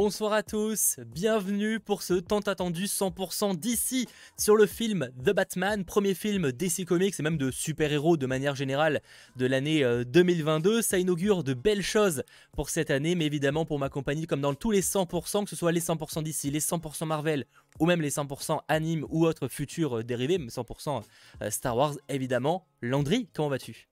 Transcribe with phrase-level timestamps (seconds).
[0.00, 4.06] Bonsoir à tous, bienvenue pour ce tant attendu 100% d'ici
[4.38, 8.54] sur le film The Batman, premier film DC Comics et même de super-héros de manière
[8.54, 9.02] générale
[9.34, 10.78] de l'année 2022.
[10.78, 12.22] Euh, Ça inaugure de belles choses
[12.52, 15.56] pour cette année, mais évidemment pour ma compagnie, comme dans tous les 100%, que ce
[15.56, 17.44] soit les 100% d'ici, les 100% Marvel
[17.80, 21.02] ou même les 100% anime ou autres futurs euh, dérivés, 100%
[21.42, 22.68] euh, Star Wars évidemment.
[22.82, 23.88] Landry, comment vas-tu?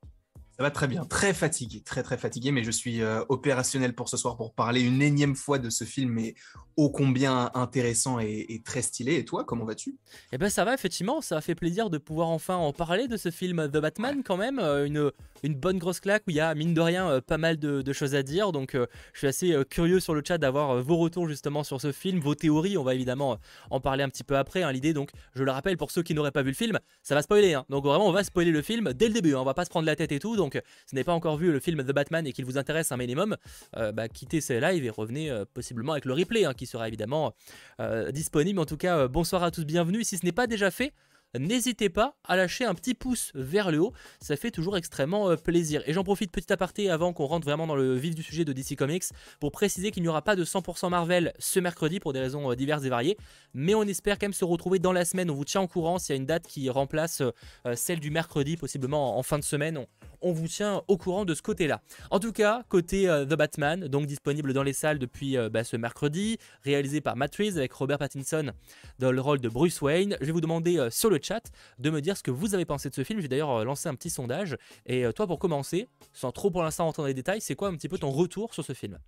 [0.56, 4.09] Ça va très bien, très fatigué, très très fatigué, mais je suis euh, opérationnel pour
[4.09, 6.34] ce soir pour parler une énième fois de ce film, mais
[6.78, 9.16] ô combien intéressant et, très stylé.
[9.16, 9.97] Et toi, comment vas-tu?
[10.33, 13.19] Eh ben ça va, effectivement, ça a fait plaisir de pouvoir enfin en parler de
[13.19, 16.41] ce film The Batman quand même, euh, une, une bonne grosse claque où il y
[16.41, 19.55] a mine de rien euh, pas mal de, choses à dire, donc je suis assez
[19.70, 22.95] curieux sur le chat d'avoir vos retours justement sur ce film, vos théories, on va
[22.95, 23.39] évidemment
[23.70, 24.73] en parler un petit peu après, hein.
[24.73, 27.23] l'idée donc, je le rappelle pour ceux qui n'auraient pas vu le film, ça va
[27.23, 27.64] spoiler, hein.
[27.70, 29.41] donc vraiment on va spoiler le film dès le début, hein.
[29.41, 31.52] on va pas se prendre la tête et tout, si vous n'avez pas encore vu
[31.52, 33.36] le film The Batman et qu'il vous intéresse un minimum,
[33.77, 36.89] euh, bah, quittez ce live et revenez euh, possiblement avec le replay hein, qui sera
[36.89, 37.34] évidemment
[37.80, 38.61] euh, disponible.
[38.61, 40.05] En tout cas, bonsoir à tous, bienvenue.
[40.05, 40.92] Si ce n'est pas déjà fait,
[41.38, 45.36] n'hésitez pas à lâcher un petit pouce vers le haut, ça fait toujours extrêmement euh,
[45.36, 45.83] plaisir.
[45.86, 48.52] Et j'en profite petit aparté avant qu'on rentre vraiment dans le vif du sujet de
[48.52, 49.05] DC Comics
[49.41, 52.56] pour préciser qu'il n'y aura pas de 100% Marvel ce mercredi pour des raisons euh,
[52.56, 53.16] diverses et variées,
[53.55, 55.30] mais on espère quand même se retrouver dans la semaine.
[55.30, 58.11] On vous tient au courant s'il y a une date qui remplace euh, celle du
[58.11, 59.84] mercredi, possiblement en fin de semaine.
[60.22, 61.83] On, vous tient au courant de ce côté-là.
[62.11, 66.38] En tout cas, côté The Batman, donc disponible dans les salles depuis bah, ce mercredi,
[66.62, 68.50] réalisé par Matt avec Robert Pattinson
[68.98, 70.16] dans le rôle de Bruce Wayne.
[70.20, 72.91] Je vais vous demander sur le chat de me dire ce que vous avez pensé
[72.91, 73.20] de ce film.
[73.20, 74.56] J'ai d'ailleurs euh, lancé un petit sondage.
[74.86, 77.77] Et euh, toi, pour commencer, sans trop pour l'instant entendre les détails, c'est quoi un
[77.77, 78.98] petit peu ton retour sur ce film?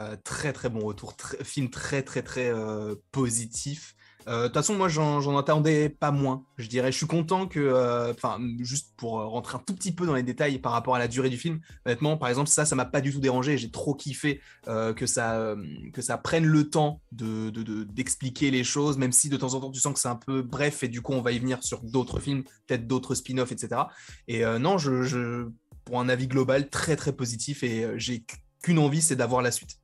[0.00, 2.50] Euh, Très très bon retour, film très très très
[3.10, 3.94] positif.
[4.28, 6.44] Euh, de toute façon, moi, j'en attendais pas moins.
[6.56, 9.92] Je dirais, je suis content que, euh, enfin, juste pour euh, rentrer un tout petit
[9.92, 11.60] peu dans les détails par rapport à la durée du film.
[11.86, 13.58] Honnêtement, par exemple, ça, ça m'a pas du tout dérangé.
[13.58, 15.54] J'ai trop kiffé que ça,
[15.92, 17.50] que ça prenne le temps de
[17.84, 20.42] d'expliquer les choses, même si de temps en temps tu sens que c'est un peu
[20.42, 23.82] bref et du coup on va y venir sur d'autres films, peut-être d'autres spin-offs, etc.
[24.28, 25.48] Et non, je,
[25.84, 28.24] pour un avis global, très très positif et j'ai
[28.62, 29.78] qu'une envie, c'est d'avoir la suite.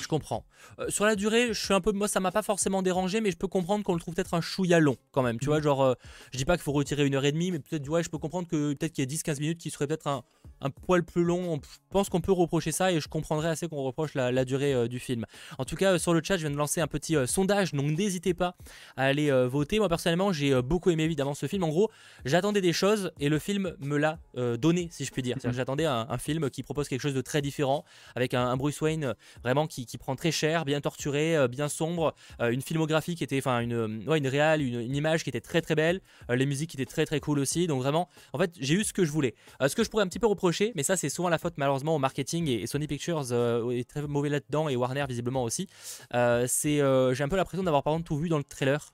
[0.00, 0.44] Je comprends.
[0.78, 1.92] Euh, sur la durée, je suis un peu.
[1.92, 4.40] Moi, ça m'a pas forcément dérangé, mais je peux comprendre qu'on le trouve peut-être un
[4.40, 5.38] chouïa long quand même.
[5.38, 5.64] Tu vois, mhm.
[5.64, 5.94] genre, euh,
[6.32, 8.18] je dis pas qu'il faut retirer une heure et demie, mais peut-être, ouais, je peux
[8.18, 10.22] comprendre que peut-être qu'il y a 10-15 minutes qui serait peut-être un,
[10.60, 11.60] un, poil plus long.
[11.62, 14.88] Je pense qu'on peut reprocher ça et je comprendrais assez qu'on reproche la, durée euh,
[14.88, 15.24] du film.
[15.58, 18.34] En tout cas, sur le chat, je viens de lancer un petit sondage, donc n'hésitez
[18.34, 18.56] pas
[18.96, 19.78] à aller voter.
[19.78, 21.64] Moi, personnellement, j'ai beaucoup aimé évidemment ce film.
[21.64, 21.90] En gros,
[22.24, 24.18] j'attendais des choses et le film me l'a
[24.58, 25.36] donné, si je puis dire.
[25.50, 27.84] J'attendais un, film qui propose quelque chose de très différent,
[28.14, 32.14] avec un, Bruce Wayne vraiment qui, qui prend très cher, bien torturé euh, bien sombre,
[32.40, 35.40] euh, une filmographie qui était, enfin une, euh, ouais, une réelle, une, image qui était
[35.40, 37.66] très très belle, les musiques qui étaient très très cool aussi.
[37.66, 39.34] Donc vraiment, en fait, j'ai eu ce que je voulais.
[39.66, 41.96] ce que je pourrais un petit peu reprocher, mais ça c'est souvent la faute malheureusement
[41.96, 43.32] au marketing et, Sony Pictures
[43.72, 45.68] est très mauvais là-dedans et Warner visiblement aussi.
[46.12, 46.76] c'est,
[47.12, 48.92] j'ai un peu l'impression d'avoir par exemple tout vu dans le trailer.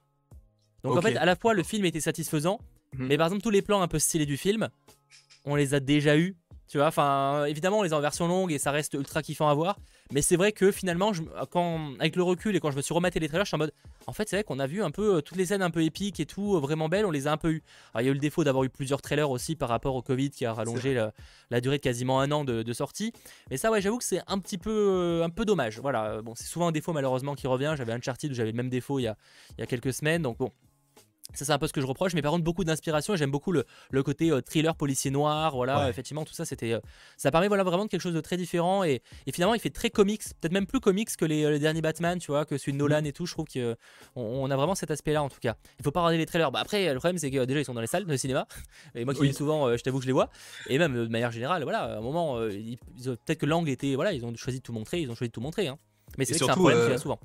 [0.85, 2.61] Donc en fait, à la fois le film était satisfaisant,
[2.97, 3.09] mhm.
[3.09, 4.69] mais par exemple tous les plans un peu stylés du film,
[5.45, 6.37] on les a déjà eu
[6.69, 9.49] tu vois, enfin, évidemment, on les a en version longue et ça reste ultra kiffant
[9.49, 9.79] à voir.
[10.12, 12.95] Mais c'est vrai que finalement, je, quand, avec le recul et quand je me suis
[12.95, 13.73] rematé les trailers, je suis en mode.
[14.06, 15.83] En fait, c'est vrai qu'on a vu un peu euh, toutes les scènes un peu
[15.83, 17.62] épiques et tout, euh, vraiment belles, on les a un peu eu.
[17.93, 20.03] Alors, il y a eu le défaut d'avoir eu plusieurs trailers aussi par rapport au
[20.03, 20.95] Covid qui a rallongé
[21.51, 23.12] la, durée de quasiment un an de, sortie.
[23.51, 25.78] Mais ça, ouais, j'avoue que c'est un petit peu, euh, un peu dommage.
[25.81, 27.75] Voilà, bon, c'est souvent un défaut malheureusement qui revient.
[27.77, 29.17] J'avais Uncharted où j'avais le même défaut il y, a,
[29.57, 30.23] il y a quelques semaines.
[30.23, 30.53] Donc bon,
[31.34, 33.15] ça, c'est un peu ce que je reproche, mais par contre, beaucoup d'inspiration.
[33.15, 33.65] J'aime beaucoup le,
[34.03, 35.55] côté euh, thriller policier noir.
[35.55, 36.72] Voilà, effectivement, tout ça, c'était.
[36.72, 36.81] Euh,
[37.19, 38.83] ça permet voilà, vraiment de quelque chose de très différent.
[38.83, 39.03] Et,
[39.33, 42.31] finalement, il fait très comics, peut-être même plus comics que les, euh, derniers Batman, tu
[42.31, 43.27] vois, que celui de Nolan et tout.
[43.27, 43.77] Je trouve qu'on
[44.16, 45.56] on a vraiment cet aspect-là, en tout cas.
[45.78, 46.50] Il faut pas regarder les trailers.
[46.50, 48.49] Bah, après, le problème, c'est que déjà, ils sont dans les salles de cinéma.
[48.95, 49.34] Et moi qui oui.
[49.34, 50.31] souvent, je t'avoue que je les vois.
[50.69, 53.95] Et même de manière générale, voilà, à un moment, peut-être que l'angle était.
[53.97, 55.01] Voilà, ils ont choisi de tout montrer.
[55.01, 55.69] Ils ont choisi de tout montrer.
[55.69, 55.78] Hein.
[56.16, 57.21] Mais c'est vrai que c'est un problème qui souvent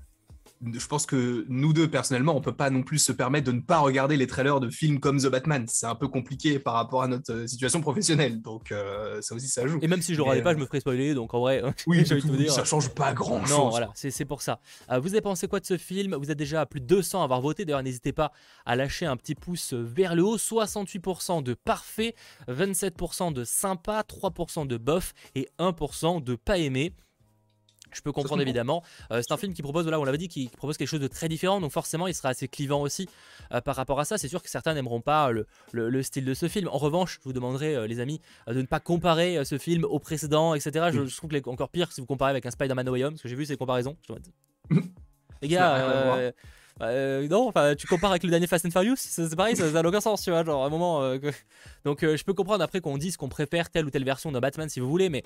[0.71, 3.61] je pense que nous deux, personnellement, on peut pas non plus se permettre de ne
[3.61, 5.65] pas regarder les trailers de films comme The Batman.
[5.67, 8.41] C'est un peu compliqué par rapport à notre euh, situation professionnelle.
[8.41, 9.79] Donc, euh, ça aussi, ça joue.
[9.81, 11.13] Et même si je le regardais pas, je me ferais spoiler.
[11.13, 12.51] Donc, en vrai, oui, tout, dire.
[12.51, 13.57] ça change pas grand chose.
[13.57, 14.59] Non, voilà, c'est pour ça.
[14.91, 16.15] Euh, vous avez pensé quoi de ce film?
[16.15, 17.65] Vous êtes déjà à plus de 200 à avoir voté.
[17.65, 18.31] D'ailleurs, n'hésitez pas
[18.65, 20.37] à lâcher un petit pouce vers le haut.
[20.37, 22.15] 68% de parfait,
[22.49, 26.93] 27% de sympa, 3% de bof et 1% de pas aimé.
[27.93, 28.83] Je peux comprendre évidemment.
[29.11, 31.07] Euh, c'est un film qui propose, là on l'avait dit, qui propose quelque chose de
[31.07, 33.07] très différent, donc forcément il sera assez clivant aussi
[33.51, 34.17] euh, par rapport à ça.
[34.17, 36.67] C'est sûr que certains n'aimeront pas le, style de ce film.
[36.67, 39.99] En revanche, je vous demanderai, euh, les amis, de ne pas comparer ce film au
[39.99, 40.89] précédent, etc.
[40.91, 43.13] Je, trouve que c'est encore pire si vous comparez avec un Spider-Man No Way Home,
[43.13, 43.97] parce que j'ai vu ces comparaisons.
[45.41, 46.33] les gars,
[46.81, 50.01] non, enfin, tu compares avec le dernier Fast and Furious, c'est pareil, ça n'a aucun
[50.01, 51.15] sens, tu vois, genre à un moment.
[51.85, 54.69] Donc, je peux comprendre après qu'on dise qu'on préfère telle ou telle version de Batman
[54.69, 55.23] si vous voulez, mais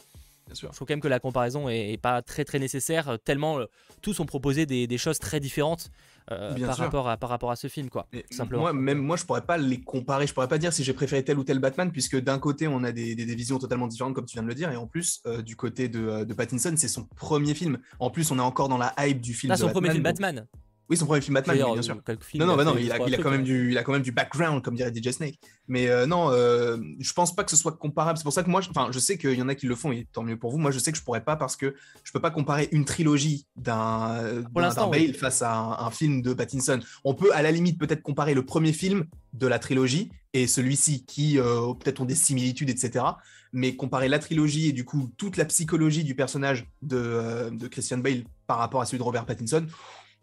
[0.54, 3.60] Je trouve quand même que la comparaison est, pas très très nécessaire, tellement
[4.02, 5.90] tous ont proposé des, choses très différentes
[6.28, 8.08] par, rapport à, par rapport à ce film, quoi.
[8.30, 8.64] simplement.
[8.64, 10.28] Moi, même moi, je pourrais pas les comparer.
[10.28, 12.84] Je pourrais pas dire si j'ai préféré tel ou tel Batman, puisque d'un côté, on
[12.84, 15.24] a des, des, visions totalement différentes, comme tu viens de le dire, et en plus,
[15.46, 17.80] du côté de, de Pattinson, c'est son premier film.
[18.00, 19.52] En plus, on est encore dans la hype du film.
[19.52, 20.46] Ah, son premier film Batman.
[20.90, 21.96] Oui, son premier film Batman, bien sûr.
[22.36, 24.02] non, non, bah non, il a, il, a quand même du, il a quand même
[24.02, 25.38] du background, comme dirait DJ Snake.
[25.68, 28.18] Mais euh, non, euh, je pense pas que ce soit comparable.
[28.18, 29.92] C'est pour ça que moi, enfin, je sais qu'il y en a qui le font,
[29.92, 30.58] et tant mieux pour vous.
[30.58, 33.46] Moi, je sais que je pourrais pas parce que je peux pas comparer une trilogie
[33.58, 36.80] d'un Bale face à un, film de Pattinson.
[37.04, 41.06] On peut, à la limite, peut-être comparer le premier film de la trilogie et celui-ci
[41.06, 43.06] qui euh, peut-être ont des similitudes, etc.
[43.54, 47.68] Mais comparer la trilogie et du coup toute la psychologie du personnage de, euh, de
[47.68, 49.66] Christian Bale par rapport à celui de Robert Pattinson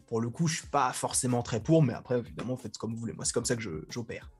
[0.06, 3.00] pour le coup, je suis pas forcément très pour, mais après, évidemment, faites comme vous
[3.00, 3.12] voulez.
[3.12, 4.30] Moi, c'est comme ça que j'opère.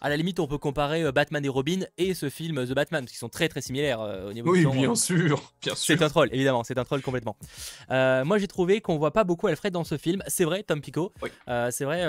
[0.00, 3.06] À la limite, on peut comparer euh, Batman et Robin et ce film The Batman,
[3.06, 4.94] qui sont très très similaires euh, au niveau Oui, bien euh.
[4.94, 5.96] sûr, bien sûr.
[5.96, 7.36] C'est un troll, évidemment, c'est un troll complètement.
[7.88, 10.22] moi, j'ai trouvé qu'on voit pas beaucoup Alfred dans ce film.
[10.26, 11.12] C'est vrai, Tom Pico.
[11.70, 12.02] c'est vrai,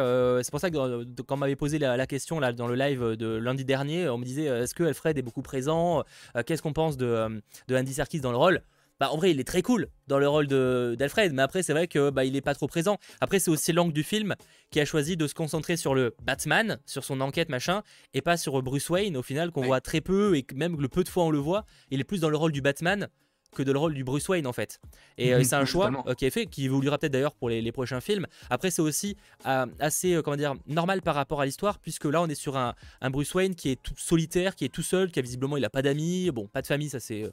[0.43, 3.27] c'est pour ça que quand on m'avait posé la, question là dans le live de
[3.37, 6.03] lundi dernier, on me disait est-ce que Alfred est beaucoup présent?
[6.45, 8.61] Qu'est-ce qu'on pense de, de Andy Serkis dans le rôle?
[8.99, 11.87] Bah, en vrai, il est très cool dans le rôle d'Alfred, mais après, c'est vrai
[11.87, 12.97] que bah, il est pas trop présent.
[13.21, 14.35] Après, c'est aussi l'angle du film
[14.71, 17.83] qui a choisi de se concentrer sur le Batman, sur son enquête, machin,
[18.13, 21.03] et pas sur Bruce Wayne, au final, qu'on voit très peu, et même le peu
[21.03, 23.09] de fois on le voit, il est plus dans le rôle du Batman
[23.55, 24.79] que de le rôle du Bruce Wayne en fait.
[25.17, 27.71] Et euh, c'est un choix euh, qui est fait, qui évoluera peut-être d'ailleurs pour les,
[27.71, 28.27] prochains films.
[28.51, 29.17] Après c'est aussi
[29.47, 32.75] euh, assez comment dire normal par rapport à l'histoire puisque là on est sur un,
[33.01, 35.65] un, Bruce Wayne qui est tout solitaire, qui est tout seul, qui a visiblement il
[35.65, 37.23] a pas d'amis, bon pas de famille ça c'est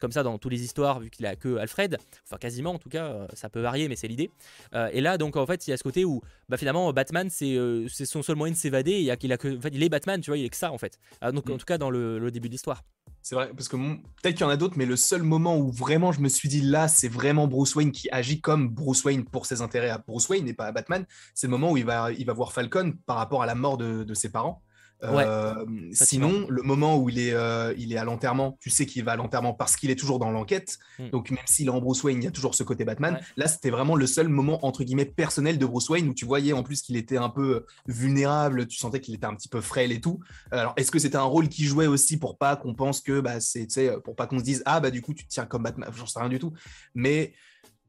[0.00, 2.88] comme ça dans toutes les histoires, vu qu'il a que Alfred, enfin quasiment en tout
[2.88, 4.30] cas, euh, ça peut varier, mais c'est l'idée.
[4.74, 7.28] Euh, et là, donc en fait, il y a ce côté où bah, finalement Batman,
[7.30, 9.00] c'est euh, son seul moyen de s'évader.
[9.00, 10.72] Il, a, a que, en fait, il est Batman, tu vois, il est que ça
[10.72, 10.98] en fait.
[11.32, 11.58] donc en mm.
[11.58, 12.82] tout cas dans le, début de l'histoire.
[13.22, 15.70] C'est vrai, parce que peut-être qu'il y en a d'autres, mais le seul moment où
[15.70, 19.26] vraiment je me suis dit là, c'est vraiment Bruce Wayne qui agit comme Bruce Wayne
[19.26, 21.04] pour ses intérêts à Bruce Wayne et pas à Batman,
[21.34, 23.76] c'est le moment où il va, il va voir Falcon par rapport à la mort
[23.76, 24.62] de ses parents.
[25.02, 25.54] Euh,
[25.92, 29.12] sinon, le moment où il est, euh, il est à l'enterrement, tu sais qu'il va
[29.12, 30.78] à l'enterrement parce qu'il est toujours dans l'enquête.
[30.98, 31.10] Hmm.
[31.10, 33.20] Donc, même s'il est en Bruce Wayne, il y a toujours ce côté Batman.
[33.36, 36.52] Là, c'était vraiment le seul moment, entre guillemets, personnel de Bruce Wayne où tu voyais
[36.52, 39.92] en plus qu'il était un peu vulnérable, tu sentais qu'il était un petit peu frêle
[39.92, 40.20] et tout.
[40.50, 43.40] Alors, est-ce que c'était un rôle qui jouait aussi pour pas qu'on pense que, bah,
[43.40, 43.66] c'est,
[44.04, 46.06] pour pas qu'on se dise, ah, bah, du coup, tu te tiens comme Batman, j'en
[46.06, 46.52] sais rien du tout.
[46.94, 47.32] Mais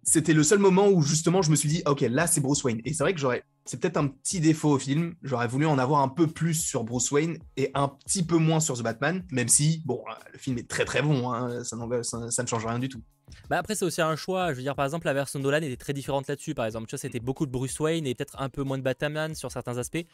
[0.03, 2.81] c'était le seul moment où justement je me suis dit, ok, là c'est Bruce Wayne.
[2.85, 5.15] Et c'est vrai que j'aurais, c'est peut-être un petit défaut au film.
[5.23, 8.59] J'aurais voulu en avoir un peu plus sur Bruce Wayne et un petit peu moins
[8.59, 12.43] sur The Batman, même si, bon, le film est très très bon, hein, ça, ça,
[12.43, 13.01] ne change rien du tout.
[13.49, 15.77] Bah après c'est aussi un choix, je veux dire par exemple la version Nolan était
[15.77, 18.49] très différente là-dessus par exemple, tu vois c'était beaucoup de Bruce Wayne et peut-être un
[18.49, 20.05] peu moins de Batman sur certains aspects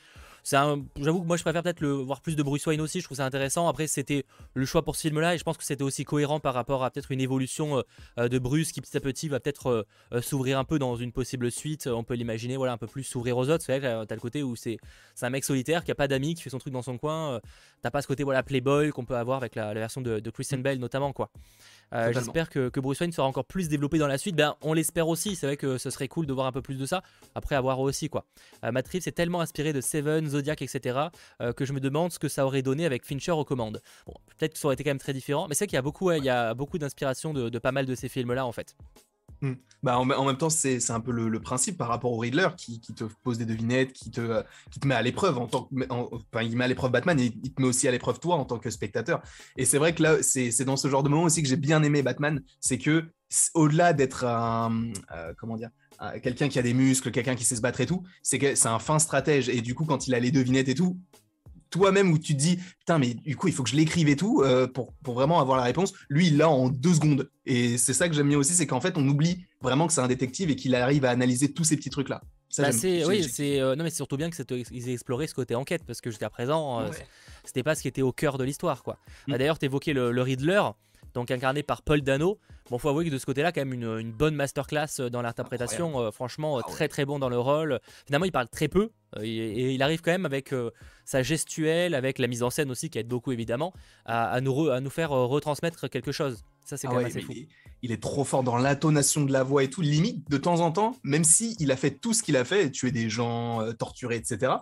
[0.44, 3.00] j'avoue que moi je préfère peut-être le voir plus de Bruce Wayne aussi.
[3.00, 3.68] Je trouve ça intéressant.
[3.68, 6.54] Après, c'était le choix pour ce film-là et je pense que c'était aussi cohérent par
[6.54, 7.82] rapport à peut-être une évolution euh,
[8.20, 11.12] euh, de Bruce qui petit à petit va peut-être euh, s'ouvrir un peu dans une
[11.12, 11.88] possible suite.
[11.88, 13.64] On peut l'imaginer, voilà, un peu plus s'ouvrir aux autres.
[13.64, 14.78] C'est vrai t'as le côté où c'est
[15.22, 17.40] un mec solitaire qui a pas d'amis, qui fait son truc dans son coin.
[17.82, 20.60] T'as pas ce côté voilà playboy qu'on peut avoir avec la, version de, de Christian
[20.60, 21.30] Bale notamment quoi.
[21.94, 24.36] Euh, j'espère que, Bruce Wayne sera encore plus développé dans la suite.
[24.36, 25.36] Ben, on l'espère aussi.
[25.36, 27.02] C'est vrai que ce serait cool de voir un peu plus de ça.
[27.36, 28.26] Après, avoir aussi quoi.
[28.64, 30.28] Euh, Matt Reeves est tellement inspiré de Seven,
[30.62, 31.00] Etc.
[31.42, 33.82] Euh, que je me demande ce que ça aurait donné avec Fincher aux commandes.
[34.06, 35.48] Bon, peut-être que ça aurait été quand même très différent.
[35.48, 36.10] Mais c'est qu'il y a beaucoup,
[36.56, 38.76] beaucoup d'inspiration de, pas mal de ces films-là en fait.
[39.42, 39.54] Hmm.
[39.84, 43.04] Bah, en, même temps, c'est un peu le, principe par rapport au Riddler qui, te
[43.24, 45.76] pose des devinettes, qui te, qui te met à l'épreuve en tant que.
[45.90, 48.46] enfin, il met à l'épreuve Batman et il te met aussi à l'épreuve toi en
[48.46, 49.22] tant que spectateur.
[49.56, 51.84] Et c'est vrai que là, c'est dans ce genre de moment aussi que j'ai bien
[51.84, 52.42] aimé Batman.
[52.60, 53.06] C'est que
[53.54, 54.92] au-delà d'être un.
[55.16, 55.70] Euh, comment dire
[56.22, 58.68] quelqu'un qui a des muscles, quelqu'un qui sait se battre et tout, c'est que c'est
[58.68, 59.50] un fin stratège.
[59.50, 60.98] Et du coup, quand il a les devinettes et tout,
[61.70, 64.16] toi-même où tu te dis putain mais du coup il faut que je l'écrive et
[64.16, 67.30] tout euh, pour, pour, vraiment avoir la réponse lui il l'a en deux secondes.
[67.46, 70.02] Et c'est ça que j'aime bien aussi c'est qu'en fait on oublie vraiment que c'est
[70.02, 72.22] un détective et qu'il arrive à analyser tous ces petits trucs là
[72.58, 75.34] bah, c'est oui c'est euh, non mais c'est surtout bien que qu'ils aient exploré ce
[75.34, 76.90] côté enquête parce que jusqu'à présent euh,
[77.44, 78.98] c'était pas ce qui était au cœur de l'histoire quoi.
[79.28, 79.32] Mm.
[79.32, 80.62] bah, d'ailleurs tu évoquais le, le Riddler
[81.18, 82.38] donc incarné par Paul Dano.
[82.70, 85.24] Bon, faut avouer que de ce côté-là, quand même une, une bonne masterclass euh, dans
[85.24, 86.00] l'interprétation.
[86.00, 87.80] Euh, franchement, euh, ah très très bon dans le rôle.
[88.06, 90.54] Finalement, il parle très peu et, il arrive quand même avec
[91.06, 93.74] sa gestuelle, avec la mise en scène aussi qui aide beaucoup évidemment,
[94.06, 96.44] à, nous, à nous faire retransmettre quelque chose.
[96.66, 97.34] Ça, c'est ah quand même assez fou.
[97.82, 99.82] Il est, trop fort dans l'intonation de la voix et tout.
[99.82, 102.70] Limite, de temps en temps, même si il a fait tout ce qu'il a fait,
[102.70, 104.58] tuer des gens, torturer, etc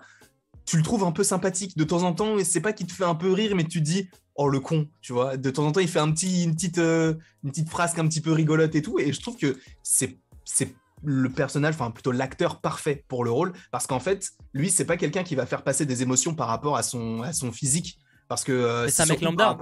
[0.65, 2.93] tu le trouves un peu sympathique de temps en temps et c'est pas qu'il te
[2.93, 5.37] fait un peu rire mais tu te dis oh le con, tu vois.
[5.37, 8.07] De temps en temps, il fait un petit, une, petite, euh, une petite frasque un
[8.07, 8.99] petit peu rigolote et tout.
[8.99, 13.53] Et je trouve que c'est, c'est le personnage, enfin plutôt l'acteur parfait pour le rôle,
[13.71, 16.75] parce qu'en fait, lui, c'est pas quelqu'un qui va faire passer des émotions par rapport
[16.77, 17.97] à son, à son physique.
[18.27, 18.51] Parce que.
[18.51, 19.57] Euh, c'est un mec lambda.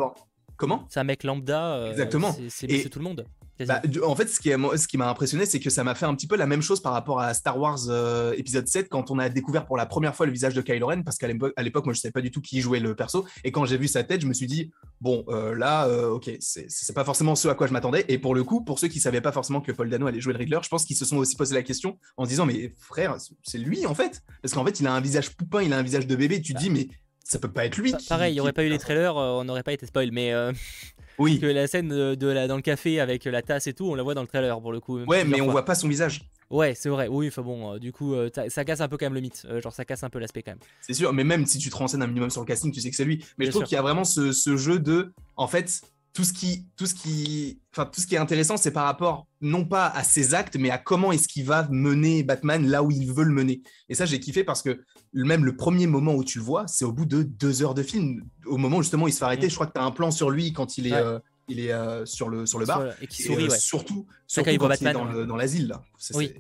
[0.58, 0.88] Comment?
[0.90, 1.90] C'est un mec lambda.
[1.90, 2.36] Exactement.
[2.50, 3.26] C'est tout le monde.
[3.60, 6.16] Bah, en fait, ce qui, ce qui m'a impressionné, c'est que ça m'a fait un
[6.16, 9.20] petit peu la même chose par rapport à Star Wars euh, épisode 7 quand on
[9.20, 11.94] a découvert pour la première fois le visage de Kylo Ren, parce qu'à l'époque, moi,
[11.94, 13.26] je savais pas du tout qui jouait le perso.
[13.44, 16.32] Et quand j'ai vu sa tête, je me suis dit, bon, euh, là, euh, ok,
[16.40, 18.06] c'est pas forcément ce à quoi je m'attendais.
[18.08, 20.34] Et pour le coup, pour ceux qui savaient pas forcément que Paul Dano allait jouer
[20.34, 22.74] le Riddler, je pense qu'ils se sont aussi posé la question en se disant, mais
[22.80, 24.24] frère, c'est lui en fait.
[24.42, 26.42] Parce qu'en fait, il a un visage poupin, il a un visage de bébé.
[26.42, 26.88] Tu te dis, mais
[27.24, 27.94] ça peut pas être lui.
[28.10, 30.12] pareil, il n'y aurait pas eu les trailers, on n'aurait pas été spoil.
[30.12, 30.34] Mais
[31.18, 31.40] oui.
[31.40, 34.04] Que la scène de, la, dans le café avec la tasse et tout, on la
[34.04, 35.00] voit dans le trailer pour le coup.
[35.06, 36.22] Ouais, mais on voit pas son visage.
[36.54, 37.08] Ouais, c'est vrai.
[37.08, 39.44] Oui, enfin bon, euh, du coup, euh, ça, casse un peu quand même le mythe.
[39.50, 40.60] Euh, genre, ça casse un peu l'aspect quand même.
[40.82, 42.92] C'est sûr, mais même si tu te renseignes un minimum sur le casting, tu sais
[42.92, 43.26] que c'est lui.
[43.40, 45.82] Mais je trouve qu'il y a vraiment ce, ce, jeu de, en fait,
[46.14, 49.26] tout ce qui, tout ce qui, enfin tout ce qui est intéressant, c'est par rapport
[49.42, 52.92] non pas à ses actes, mais à comment est-ce qu'il va mener Batman là où
[52.92, 53.64] il veut le mener.
[53.90, 56.86] Et ça, j'ai kiffé parce que même le premier moment où tu le vois, c'est
[56.86, 59.48] au bout de deux heures de film, au moment où justement il se fait arrêter.
[59.48, 59.50] Mm.
[59.50, 61.72] Je crois que tu as un plan sur lui quand il est, euh, il est
[61.72, 63.46] euh, sur le sur le bar et qui sourit.
[63.46, 65.84] Euh, surtout, surtout quand, il, Batman, est dans l'asile là.
[66.14, 66.34] Oui.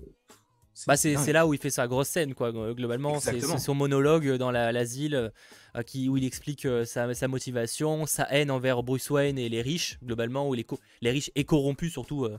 [0.88, 2.51] Bah c'est là où il fait sa grosse scène quoi.
[2.74, 5.32] Globalement, c'est son monologue dans l'asile.
[5.75, 9.50] Euh, qui, où il explique euh, sa, sa, motivation, sa haine envers Bruce Wayne et
[9.50, 10.68] les riches, globalement, ou les,
[11.01, 12.38] les riches et corrompus surtout, euh,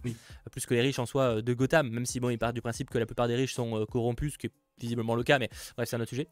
[0.52, 2.90] plus que les riches en soi de Gotham, même si bon, il part du principe
[2.90, 5.88] que la plupart des riches sont corrompus, ce qui est visiblement le cas, mais bref,
[5.88, 6.28] c'est un autre sujet.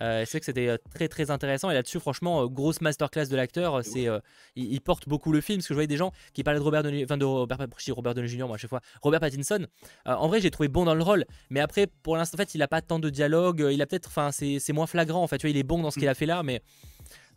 [0.00, 3.84] c'est que c'était très très intéressant et là-dessus, franchement, grosse masterclass de l'acteur.
[3.84, 4.08] C'est,
[4.54, 6.82] il, porte beaucoup le film parce que je voyais des gens qui parlaient de Robert
[6.82, 8.46] Downey, enfin de Robert, Robert Downey Jr.
[8.46, 9.66] moi à chaque fois, Robert Pattinson.
[10.04, 12.62] en vrai, j'ai trouvé bon dans le rôle, mais après, pour l'instant, en fait, il
[12.62, 15.38] a pas tant de dialogue, il a peut-être, enfin, c'est, moins flagrant en fait.
[15.38, 16.10] Tu vois, il est bon dans ce qu'il mm.
[16.10, 16.62] a fait là, mais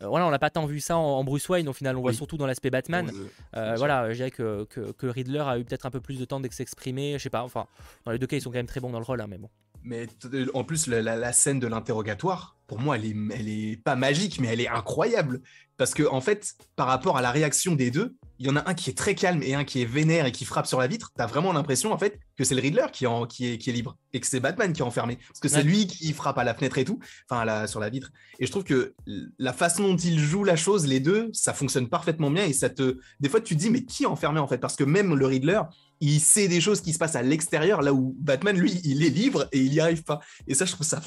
[0.02, 1.68] euh, voilà, on n'a pas tant vu ça en, Bruce Wayne.
[1.68, 3.10] Au final, on voit surtout dans l'aspect Batman.
[3.56, 6.40] Euh, voilà, je dirais que, que, Riddler a eu peut-être un peu plus de temps
[6.40, 7.14] de s'exprimer.
[7.14, 7.42] Je sais pas.
[7.42, 7.66] Enfin,
[8.04, 9.38] dans les deux cas, ils sont quand même très bons dans le rôle, hein, mais
[9.38, 9.48] bon.
[9.82, 10.06] Mais
[10.54, 14.48] en plus, la, scène de l'interrogatoire, pour moi, elle est, elle est pas magique, mais
[14.48, 15.40] elle est incroyable.
[15.76, 18.68] Parce que, en fait, par rapport à la réaction des deux, il y en a
[18.68, 20.86] un qui est très calme et un qui est vénère et qui frappe sur la
[20.86, 21.10] vitre.
[21.16, 23.72] T'as vraiment l'impression, en fait, que c'est le Riddler qui, en, qui, est, qui est
[23.72, 25.16] libre et que c'est Batman qui est enfermé.
[25.28, 28.10] Parce que c'est lui qui frappe à la fenêtre et tout, enfin, sur la vitre.
[28.38, 28.94] Et je trouve que
[29.38, 32.68] la façon dont il joue la chose, les deux, ça fonctionne parfaitement bien et ça
[32.68, 32.98] te.
[33.20, 34.58] Des fois, tu te dis, mais qui est enfermé, en fait?
[34.58, 35.60] Parce que même le Riddler,
[36.00, 39.10] il sait des choses qui se passent à l'extérieur, là où Batman, lui, il est
[39.10, 40.20] libre et il n'y arrive pas.
[40.46, 41.00] Et ça, je trouve ça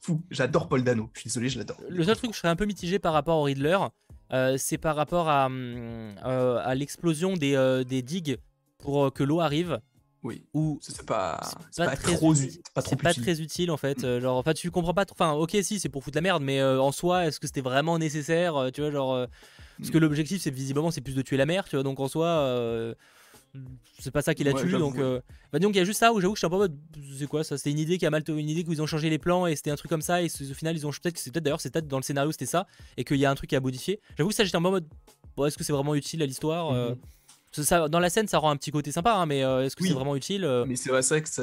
[0.00, 0.22] fou.
[0.30, 1.10] J'adore Paul Dano.
[1.14, 1.78] Je suis désolé, je l'adore.
[1.88, 3.78] Le seul truc, je serais un peu mitigé par rapport au Riddler,
[4.32, 8.38] euh, c'est par rapport à, euh, à l'explosion des, euh, des, digues
[8.78, 9.80] pour que l'eau arrive.
[10.22, 10.44] Oui.
[10.52, 11.40] Ou c'est pas,
[11.76, 12.34] pas, très, trop,
[12.74, 14.02] pas, pas très utile en fait.
[14.02, 14.20] Mm.
[14.20, 15.04] genre, enfin, tu comprends pas.
[15.12, 17.98] Enfin, ok, si, c'est pour foutre la merde, mais en soi, est-ce que c'était vraiment
[17.98, 19.26] nécessaire Tu vois, genre.
[19.78, 20.00] parce que mm.
[20.00, 21.82] l'objectif, c'est visiblement, c'est plus de tuer la mer, tu vois.
[21.84, 22.94] Donc en soi
[23.98, 25.20] c'est pas ça qui l'a tué donc euh,
[25.52, 26.76] bah, donc il y a juste ça où j'avoue que je suis un peu mode
[27.18, 29.18] c'est quoi ça c'est une idée qui a mal une idée qu'ils ont changé les
[29.18, 31.30] plans et c'était un truc comme ça et au final ils ont peut-être que c'est
[31.30, 33.50] peut-être d'ailleurs c'est peut-être dans le scénario c'était ça et qu'il y a un truc
[33.50, 34.86] qui a modifié j'avoue que ça j'étais en mode
[35.36, 36.94] bon, est-ce que c'est vraiment utile à l'histoire euh,
[37.88, 39.92] dans la scène, ça rend un petit côté sympa, hein, mais euh, est-ce que c'est
[39.92, 40.64] vraiment utile euh?
[40.66, 41.42] Mais c'est vrai, que ça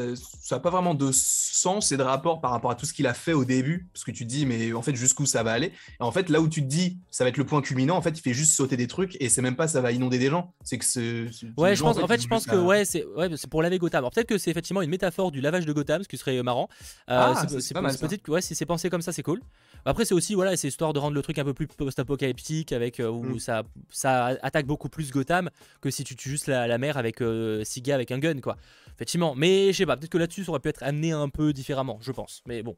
[0.51, 3.13] n'a pas vraiment de sens et de rapport par rapport à tout ce qu'il a
[3.13, 5.67] fait au début, parce que tu te dis, mais en fait, jusqu'où ça va aller?
[5.67, 8.01] Et en fait, là où tu te dis, ça va être le point culminant, en
[8.01, 10.29] fait, il fait juste sauter des trucs et c'est même pas ça va inonder des
[10.29, 10.53] gens.
[10.63, 11.27] C'est que c'est.
[11.57, 13.99] Ouais, je pense, en fait, je pense que ouais, c'est ouais, pour laver Gotham.
[13.99, 16.69] Alors peut-être que c'est effectivement une métaphore du lavage de Gotham, ce qui serait marrant.
[17.09, 19.41] Euh, ah, c'est peut-être que ouais, si c'est pensé comme ça, c'est cool.
[19.87, 22.99] Après, c'est aussi voilà, c'est histoire de rendre le truc un peu plus post-apocalyptique, avec
[22.99, 23.39] où mm.
[23.39, 25.49] ça, ça attaque beaucoup plus Gotham
[25.81, 28.57] que si tu tues juste la mer avec euh, avec un gun, quoi.
[28.95, 29.35] Effectivement.
[29.35, 31.97] Mais je sais pas, peut-être que là-dessus, ça aurait pu être amené un peu différemment,
[32.01, 32.41] je pense.
[32.45, 32.75] Mais bon.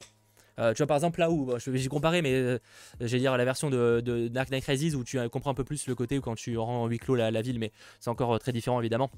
[0.60, 2.58] Euh, tu vois, par exemple, là où je vais comparer, mais euh,
[3.02, 5.94] j'ai dire la version de, Dark Knight Rises où tu comprends un peu plus le
[5.94, 8.52] côté où quand tu rends en huis clos la, la ville, mais c'est encore très
[8.52, 9.12] différent évidemment.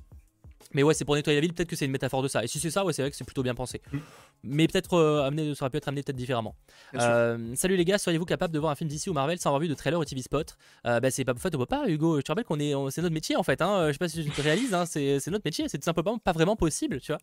[0.73, 2.43] Mais ouais, c'est pour nettoyer la ville, peut-être que c'est une métaphore de ça.
[2.43, 3.81] Et si c'est ça, ouais, c'est vrai que c'est plutôt bien pensé.
[3.91, 3.97] Mm.
[4.43, 6.55] Mais peut-être euh, amené, ça aurait pu être amené peut-être différemment.
[6.93, 9.61] Euh, salut les gars, seriez-vous capable de voir un film d'ici ou Marvel sans avoir
[9.61, 10.57] vu de trailer ou TV spot?
[10.85, 12.17] Euh, bah, C'est pas fait, on peut pas, Hugo.
[12.17, 13.61] Je te rappelle qu'on est, c'est notre métier en fait.
[13.61, 13.87] Hein.
[13.87, 14.85] Je sais pas si tu te réalises, hein.
[14.85, 15.67] c'est, notre métier.
[15.67, 17.19] C'est tout simplement pas vraiment possible, tu vois.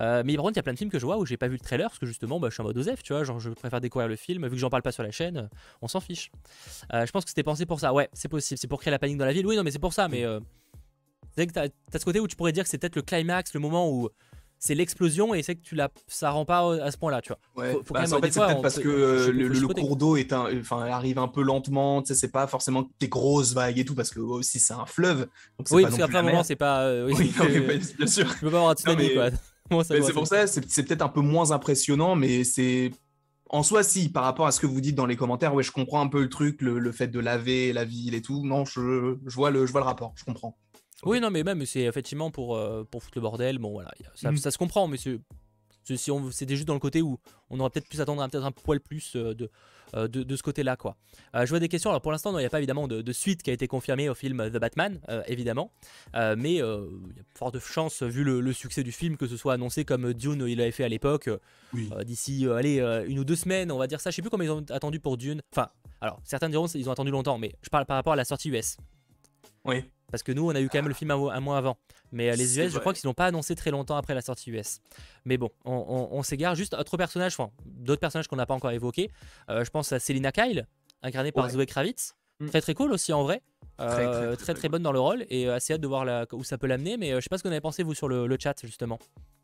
[0.00, 0.22] Mm.
[0.24, 1.48] mais par contre, il y a plein de films que je vois où j'ai pas
[1.48, 3.24] vu le trailer parce que justement, bah, je suis en mode Osef, tu vois.
[3.24, 4.44] Genre, je préfère découvrir le film.
[4.44, 5.48] Vu que j'en parle pas sur la chaîne,
[5.82, 6.30] on s'en fiche.
[6.92, 7.92] je pense que c'était pensé pour ça.
[7.92, 8.58] Ouais, c'est possible.
[8.58, 9.46] C'est pour créer la panique dans la ville.
[9.46, 10.06] Oui, non, mais c'est pour ça.
[10.06, 10.24] Mais
[11.38, 13.54] c'est que t'as as ce côté où tu pourrais dire que c'est peut-être le climax,
[13.54, 14.08] le moment où
[14.58, 17.64] c'est l'explosion et c'est que tu la ça rend pas à ce point-là, tu vois.
[17.64, 17.78] Ouais.
[17.84, 21.18] Faut, bah, en fait, c'est peut-être parce que le, cours d'eau est un, enfin, arrive
[21.18, 22.02] un peu lentement.
[22.02, 24.86] Tu sais, c'est pas forcément des grosses vagues et tout parce que aussi c'est un
[24.86, 25.28] fleuve.
[25.70, 26.82] oui, parce qu'après un moment, c'est pas.
[26.82, 27.32] Euh, oui,
[27.96, 28.32] bien sûr.
[28.34, 29.30] Tu peux pas avoir un tsunami, quoi.
[29.84, 32.90] c'est pour ça, c'est peut-être un peu moins impressionnant, mais c'est
[33.50, 35.72] en soi, si, par rapport à ce que vous dites dans les commentaires, ouais, je
[35.72, 38.44] comprends un peu le truc, le, fait de laver la ville et tout.
[38.44, 40.58] Non, je, je, vois, le, je vois le rapport, je comprends.
[41.04, 43.58] Oui, non, mais même, c'est effectivement pour, euh, pour foutre le bordel.
[43.58, 44.36] Bon, voilà, ça, mm.
[44.38, 45.18] ça, se comprend, mais c'est
[45.96, 47.18] Si on c'était juste dans le côté où
[47.50, 49.48] on aurait peut-être pu attendre un, peut-être un poil plus de,
[49.94, 50.96] de, ce côté-là, quoi.
[51.34, 51.88] je vois des questions.
[51.90, 54.14] Alors pour l'instant, il n'y a pas évidemment de, suite qui a été confirmée au
[54.14, 55.72] film The Batman, évidemment,
[56.14, 59.54] mais il y a fort de chance vu le, succès du film que ce soit
[59.54, 61.30] annoncé comme Dune il avait fait à l'époque.
[62.04, 64.10] D'ici, allez, une ou deux semaines, on va dire ça.
[64.10, 65.40] Je sais plus combien ils ont attendu pour Dune.
[65.52, 65.70] Enfin,
[66.02, 68.50] alors certains diront qu'ils ont attendu longtemps, mais je parle par rapport à la sortie
[68.50, 68.76] US.
[69.64, 69.84] Oui.
[70.10, 71.76] Parce que nous, on a eu quand même le film un, mois avant.
[72.12, 74.50] Mais euh, les US, je crois qu'ils n'ont pas annoncé très longtemps après la sortie
[74.50, 74.80] US.
[75.24, 76.54] Mais bon, on, s'égare.
[76.54, 79.10] Juste autre personnage, enfin, d'autres personnages qu'on n'a pas encore évoqués.
[79.50, 80.66] Euh, je pense à Selina Kyle,
[81.02, 82.14] incarnée par Zoe Kravitz.
[82.40, 82.48] Mm.
[82.48, 83.42] Très très cool aussi en vrai.
[83.76, 86.66] très, très, très, bonne dans le rôle et assez hâte de voir où ça peut
[86.66, 86.96] l'amener.
[86.96, 88.98] Mais je sais pas ce que vous avez pensé vous sur le chat justement.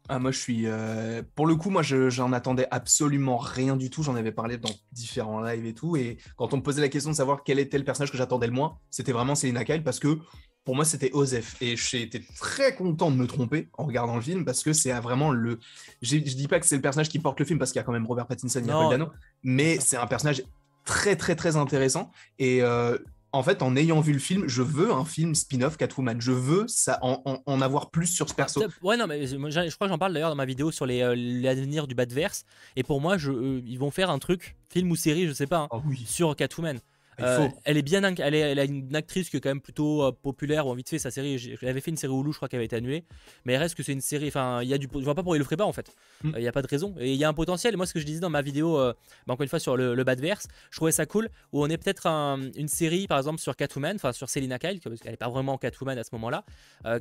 [0.09, 0.67] Ah, moi, je suis.
[0.67, 4.03] Euh, pour le coup, moi, j'en attendais absolument rien du tout.
[4.03, 5.97] J'en avais parlé dans différents lives et tout.
[5.97, 8.47] Et quand on me posait la question de savoir quel était le personnage que j'attendais
[8.47, 10.19] le moins, c'était vraiment Selina Kyle parce que
[10.65, 11.61] pour moi, c'était Osef.
[11.61, 14.93] Et j'ai été très content de me tromper en regardant le film parce que c'est
[14.93, 15.59] vraiment le.
[16.03, 17.85] Je dis pas que c'est le personnage qui porte le film parce qu'il y a
[17.85, 19.09] quand même Robert Pattinson et Paul Dano,
[19.43, 20.43] mais c'est un personnage
[20.85, 22.11] très, très, très intéressant.
[22.39, 22.97] Et euh,
[23.33, 26.21] en fait, en ayant vu le film, je veux un film spin-off Catwoman.
[26.21, 28.63] Je veux ça, en, avoir plus sur ce perso.
[28.83, 29.37] Ouais, non, mais je,
[29.75, 32.45] crois que j'en parle d'ailleurs dans ma vidéo sur euh, l'avenir du Badverse.
[32.77, 35.49] Et pour moi, je, euh, ils vont faire un truc, film ou série, je sais
[35.49, 36.79] pas, hein, ah sur Catwoman.
[37.21, 40.03] Euh, elle est bien, elle, est, elle, a une actrice qui est quand même plutôt
[40.03, 40.65] euh, populaire.
[40.65, 42.67] Bon, vite fait, sa série, elle avait fait une série Hulu, je crois qu'elle avait
[42.67, 43.05] été annulée.
[43.45, 44.29] Mais elle reste que c'est une série.
[44.29, 45.93] Enfin, il y a du, je vois pas pourquoi il le ferait pas en fait.
[46.23, 46.29] Mm.
[46.29, 46.95] Euh, il n'y a pas de raison.
[46.99, 47.77] Et il y a un potentiel.
[47.77, 48.95] moi, ce que je disais dans ma vidéo, bah,
[49.29, 51.29] encore une fois sur le, le Badverse, je trouvais ça cool.
[51.53, 55.01] Où on est peut-être une série, par exemple, sur Catwoman, enfin sur Selina Kyle, parce
[55.01, 56.45] qu'elle est pas vraiment Catwoman à ce moment-là,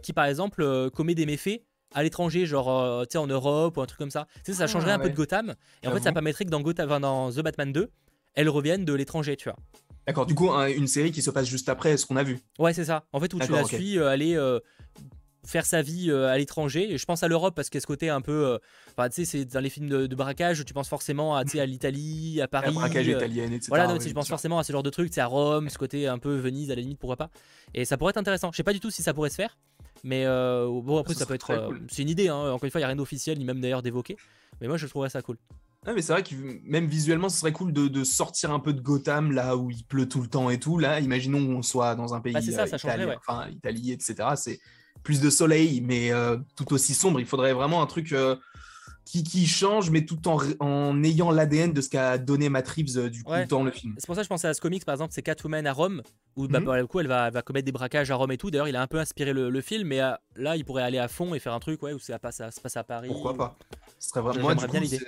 [0.01, 1.62] qui par exemple commet des méfaits
[1.93, 4.27] à l'étranger, genre tu sais en Europe ou un truc comme ça.
[4.43, 5.55] Tu sais, ça changerait ah, un peu de Gotham.
[5.82, 7.89] Et en fait, ça permettrait que dans Gotham, dans The Batman 2,
[8.36, 9.58] elle revienne de l'étranger, tu vois.
[10.06, 12.40] D'accord, du coup, une série qui se passe juste après ce qu'on a vu.
[12.60, 13.06] Ouais, c'est ça.
[13.14, 14.60] En fait, où tu la suis euh, aller euh,
[15.46, 16.94] faire sa vie euh, à l'étranger.
[16.94, 18.60] Et je pense à l'Europe parce qu'il y a ce côté un peu.
[18.98, 22.42] Enfin, tu sais, c'est dans les films de, braquage, tu penses forcément à, à l'Italie,
[22.42, 22.74] à Paris.
[22.74, 23.68] braquage italien, etc.
[23.70, 26.18] Voilà, je pense forcément à ce genre de truc, c'est à Rome, ce côté un
[26.18, 27.30] peu Venise, à la limite, pourquoi pas.
[27.74, 28.52] Et ça pourrait être intéressant.
[28.52, 29.58] Je sais pas du tout si ça pourrait se faire.
[30.04, 31.72] Mais bon, après, ça, peut être.
[31.88, 32.36] C'est une idée, hein.
[32.36, 34.18] encore une fois, il n'y a rien d'officiel, ni même d'ailleurs d'évoquer.
[34.60, 35.38] Mais moi, je trouverais ça cool.
[35.86, 38.82] Ah, mais c'est vrai que même visuellement, ce serait cool de, sortir un peu de
[38.82, 40.78] Gotham, là où il pleut tout le temps et tout.
[40.78, 44.30] Là, imaginons qu'on soit dans un pays bah, ça, ça italien, enfin, Italie, etc.
[44.36, 44.60] C'est
[45.04, 47.19] plus de soleil, mais euh, tout aussi sombre.
[47.19, 48.36] Il faudrait vraiment un truc euh,
[49.04, 53.10] qui, change, mais tout en, en ayant l'ADN de ce qu'a donné Matt Reeves euh,
[53.10, 53.96] du coup, dans le film.
[53.98, 56.02] C'est pour ça que je pensais à ce comics, par exemple, c'est Catwoman à Rome,
[56.38, 56.88] où bah, mhm.
[56.88, 58.52] coup, elle va, va, commettre des braquages à Rome et tout.
[58.52, 60.00] D'ailleurs, il a un peu inspiré le, film, mais
[60.36, 62.52] là, il pourrait aller à fond et faire un truc ouais, où ça, passe, ça
[62.52, 63.10] se passe à Paris.
[63.10, 63.58] Pourquoi pas
[64.00, 64.41] Ce serait vraiment.
[64.41, 65.00] Moi, bien l'idée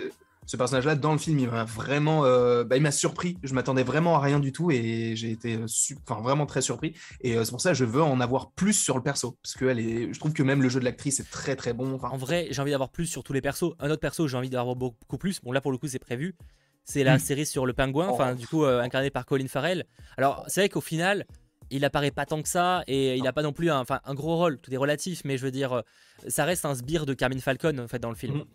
[0.45, 3.38] ce personnage-là dans le film, il m'a vraiment, euh, bah, il m'a surpris.
[3.43, 5.65] Je m'attendais vraiment à rien du tout et j'ai été, euh,
[6.08, 6.93] enfin vraiment très surpris.
[7.21, 9.55] Et euh, c'est pour ça que je veux en avoir plus sur le perso parce
[9.55, 11.99] que elle est, je trouve que même le jeu de l'actrice est très très bon.
[12.01, 13.73] En vrai, j'ai envie d'avoir plus sur tous les persos.
[13.79, 15.41] Un autre perso, j'ai envie d'avoir beaucoup plus.
[15.41, 16.36] Bon là pour le coup, c'est prévu.
[16.84, 17.19] C'est la hmm.
[17.19, 18.39] série sur le pingouin, enfin oh.
[18.39, 19.86] du coup incarné par Colin Farrell.
[20.17, 21.25] Alors c'est vrai qu'au final,
[21.71, 24.13] il apparaît pas tant que ça et il n'a pas non plus un, enfin, un
[24.13, 25.81] gros rôle, tout est relatif, mais je veux dire,
[26.27, 28.38] ça reste un sbire de Carmine Falcon en fait dans le film.
[28.38, 28.45] Hmm.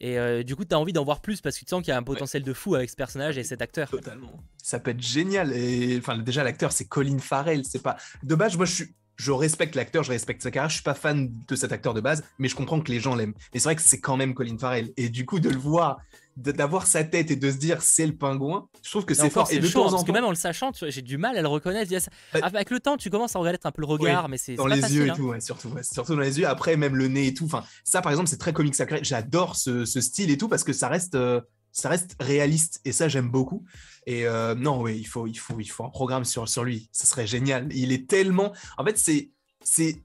[0.00, 1.90] Et euh, du coup, tu as envie d'en voir plus parce que tu sens qu'il
[1.90, 3.90] y a un potentiel de fou avec ce personnage et cet acteur.
[3.90, 4.32] Totalement.
[4.62, 5.52] Ça peut être génial.
[5.52, 7.64] Et enfin, déjà, l'acteur, c'est Colin Farrell.
[7.64, 7.96] C'est pas.
[8.22, 8.94] De base, moi, je suis.
[9.18, 10.70] Je respecte l'acteur, je respecte sa carrière.
[10.70, 13.14] Je suis pas fan de cet acteur de base, mais je comprends que les gens
[13.14, 13.34] l'aiment.
[13.52, 14.92] Mais c'est vrai que c'est quand même Colin Farrell.
[14.96, 15.98] Et du coup, de le voir
[16.36, 19.48] d'avoir sa tête et de se dire c'est le pingouin, je trouve que c'est fort.
[19.50, 21.48] Et de temps en Parce que même en le sachant, j'ai du mal à le
[21.48, 21.92] reconnaître.
[22.32, 24.66] Bah, avec le temps, tu commences à regarder un peu le regard, mais c'est dans
[24.66, 25.14] les yeux et hein.
[25.16, 26.46] tout, surtout, surtout dans les yeux.
[26.46, 27.46] Après, même le nez et tout.
[27.46, 29.00] Enfin, ça, par exemple, c'est très comique sacré.
[29.02, 31.40] J'adore ce, style et tout parce que ça reste, euh,
[31.72, 33.64] ça reste réaliste et ça, j'aime beaucoup.
[34.06, 36.88] Et euh, non, oui, il faut, il faut, il faut un programme sur sur lui.
[36.92, 37.68] Ce serait génial.
[37.72, 38.52] Il est tellement.
[38.76, 39.30] En fait, c'est
[39.62, 40.02] c'est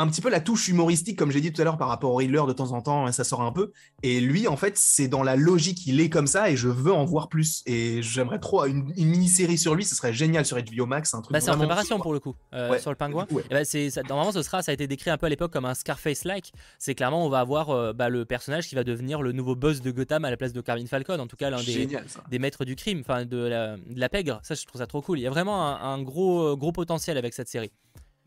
[0.00, 2.16] un petit peu la touche humoristique, comme j'ai dit tout à l'heure, par rapport au
[2.16, 3.72] Riddler de temps en temps, hein, ça sort un peu.
[4.02, 6.92] Et lui, en fait, c'est dans la logique, il est comme ça et je veux
[6.92, 7.62] en voir plus.
[7.66, 11.12] Et j'aimerais trop une, mini-série sur lui, ce serait génial sur HBO Max.
[11.12, 13.26] Un truc bah, c'est en préparation pour le coup, euh, sur le pingouin.
[13.50, 15.74] Bah, c'est, normalement, ce sera, ça a été décrit un peu à l'époque comme un
[15.74, 16.52] Scarface-like.
[16.78, 19.82] C'est clairement, on va avoir euh, bah, le personnage qui va devenir le nouveau boss
[19.82, 21.88] de Gotham à la place de Carmine Falcon, en tout cas l'un des,
[22.30, 24.40] des, maîtres du crime, enfin de la, de la pègre.
[24.42, 25.18] Ça, je trouve ça trop cool.
[25.18, 27.70] Il y a vraiment un, un gros, gros potentiel avec cette série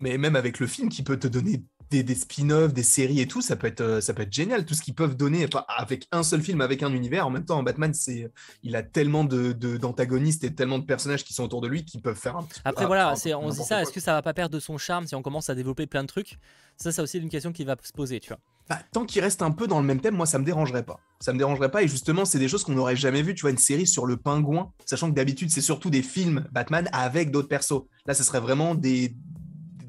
[0.03, 3.41] mais même avec le film qui peut te donner des, spin-offs, des séries et tout,
[3.41, 4.65] ça peut être, euh, ça peut être génial.
[4.65, 7.27] Tout ce qu'ils peuvent donner avec un seul film, avec un univers.
[7.27, 8.31] En même temps, Batman, c'est,
[8.63, 12.01] il a tellement de, d'antagonistes et tellement de personnages qui sont autour de lui qui
[12.01, 14.21] peuvent faire un petit Après, voilà, c'est, on se dit ça, est-ce que ça va
[14.21, 16.37] pas perdre de son charme si on commence à développer plein de trucs?
[16.77, 18.39] Ça, c'est aussi une question qui va se poser, tu vois.
[18.67, 20.99] Bah, tant qu'il reste un peu dans le même thème, moi, ça me dérangerait pas.
[21.19, 21.83] Ça me dérangerait pas.
[21.83, 23.35] Et justement, c'est des choses qu'on n'aurait jamais vues.
[23.35, 26.89] Tu vois, une série sur le pingouin, sachant que d'habitude, c'est surtout des films Batman
[26.91, 27.83] avec d'autres persos.
[28.05, 29.15] Là, ce serait vraiment des,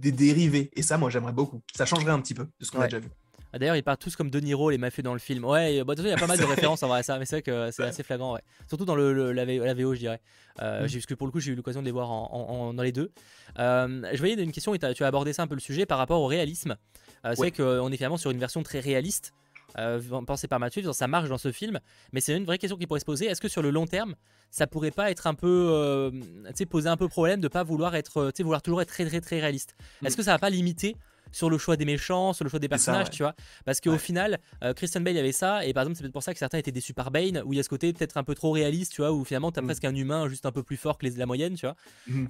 [0.05, 0.71] des dérivés.
[0.75, 1.63] Et ça, moi, j'aimerais beaucoup.
[1.75, 3.09] Ça changerait un petit peu de ce qu'on a déjà vu.
[3.53, 5.45] Ah, D'ailleurs, ils parlent tous comme De Niro, les mafieux dans le film.
[5.45, 7.03] Ouais, bah, de toute façon, il y a pas mal de références en vrai à
[7.05, 8.41] ça, mais c'est vrai que c'est assez flagrant, ouais.
[8.69, 10.21] Surtout dans le, le- la, la VO, je dirais.
[10.61, 10.91] Euh, Mm.
[10.93, 12.83] Parce que pour le coup, j'ai eu l'occasion de les voir en, en- en- dans
[12.83, 13.11] les deux.
[13.59, 15.99] Euh, je voyais une question, et tu as abordé ça un peu le sujet par
[15.99, 16.73] rapport au réalisme.
[16.73, 17.51] Euh, c'est Ouais.
[17.51, 19.33] vrai qu'on est finalement sur une version très réaliste.
[19.79, 21.81] Euh, pensée par Mathieu, ça marche dans ce film,
[22.13, 23.27] mais c'est une vraie question qui pourrait se poser.
[23.27, 24.15] Est-ce que sur le long terme,
[24.51, 27.65] ça pourrait pas être un peu, euh, tu sais, poser un peu problème de pas
[27.65, 29.75] vouloir être, euh, tu sais, vouloir toujours être très très très réaliste?
[30.01, 30.07] Mm.
[30.07, 30.97] Est-ce que ça va pas limiter
[31.35, 33.11] sur le choix des méchants, sur le choix des ça, personnages, ouais.
[33.11, 33.99] tu vois Parce qu'au Ouais.
[33.99, 36.59] final, euh, Christian Bale avait ça, et par exemple, c'est peut-être pour ça que certains
[36.59, 38.93] étaient déçus par Bane, où il y a ce côté peut-être un peu trop réaliste,
[38.93, 39.67] tu vois, où finalement t'as Mm.
[39.67, 41.77] presque un humain juste un peu plus fort que les, la moyenne, tu vois.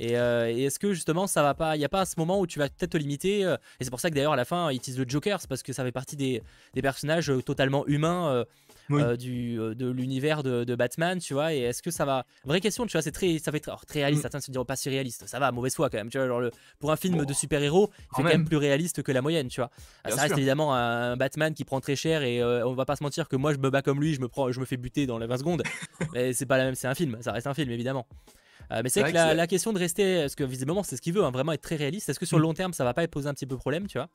[0.01, 2.14] Et, euh, et est-ce que justement ça va pas, il y a pas à ce
[2.19, 4.37] moment où tu vas peut-être te limiter, euh, et c'est pour ça que d'ailleurs à
[4.37, 6.43] la fin ils utilisent le Joker, c'est parce que ça fait partie des,
[6.75, 8.45] des personnages euh, totalement humains.
[8.90, 9.03] Euh, Oui.
[9.03, 12.27] euh, du, euh, de l'univers de, de Batman, tu vois, et est-ce que ça va.
[12.44, 14.20] Vraie question, tu vois, c'est très, ça fait très, alors, très réaliste.
[14.20, 14.23] Mm.
[14.23, 16.27] Certains se diront pas si réaliste, ça va, mauvaise foi quand même, tu vois.
[16.27, 19.12] Genre le, pour un film de super-héros, il fait quand quand même plus réaliste que
[19.12, 19.70] la moyenne, tu vois.
[20.05, 20.38] Bien ça reste sûr.
[20.38, 23.37] évidemment un Batman qui prend très cher et euh, on va pas se mentir que
[23.37, 25.27] moi je me bats comme lui, je me prends, je me fais buter dans les
[25.27, 25.62] 20 secondes.
[26.12, 28.07] mais c'est pas la même, c'est un film, ça reste un film évidemment.
[28.73, 31.12] Euh, mais c'est que que la, question de rester, parce que visiblement c'est ce qu'il
[31.12, 32.09] veut, hein, vraiment être très réaliste.
[32.09, 32.47] Est-ce que sur le Mm.
[32.47, 34.09] long terme ça va pas poser un petit peu problème, tu vois?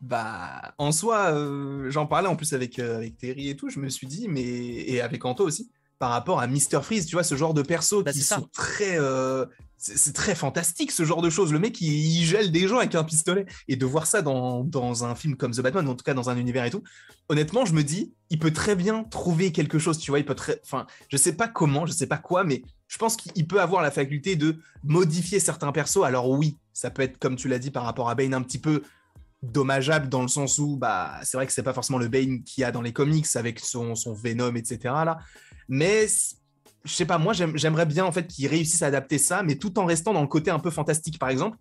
[0.00, 3.80] Bah, en soi, euh, j'en parlais en plus avec, euh, avec Terry et tout, je
[3.80, 6.80] me suis dit, mais et avec Anto aussi, par rapport à Mr.
[6.82, 8.36] Freeze, tu vois, ce genre de perso Bah, qui ça.
[8.36, 8.98] sont très.
[8.98, 9.44] euh,
[9.80, 11.52] c'est c'est très fantastique ce genre de choses.
[11.52, 13.46] Le mec, il, il gèle des gens avec un pistolet.
[13.66, 16.14] Et de voir ça dans, dans un film comme The Batman, ou en tout cas
[16.14, 16.82] dans un univers et tout,
[17.28, 20.34] honnêtement, je me dis, il peut très bien trouver quelque chose, tu vois, il peut
[20.36, 20.60] très.
[20.64, 23.82] Enfin, je sais pas comment, je sais pas quoi, mais je pense qu'il peut avoir
[23.82, 26.04] la faculté de modifier certains persos.
[26.04, 28.58] Alors oui, ça peut être, comme tu l'as dit, par rapport à Bane, un petit
[28.60, 28.82] peu
[29.42, 32.62] dommageable dans le sens où bah c'est vrai que c'est pas forcément le Bane qu'il
[32.62, 35.18] y a dans les comics avec son, son Venom etc là.
[35.68, 36.06] Mais
[36.84, 39.54] je sais pas moi j'aime- j'aimerais bien en fait qu'ils réussissent à adapter ça mais
[39.56, 41.56] tout en restant dans le côté un peu fantastique par exemple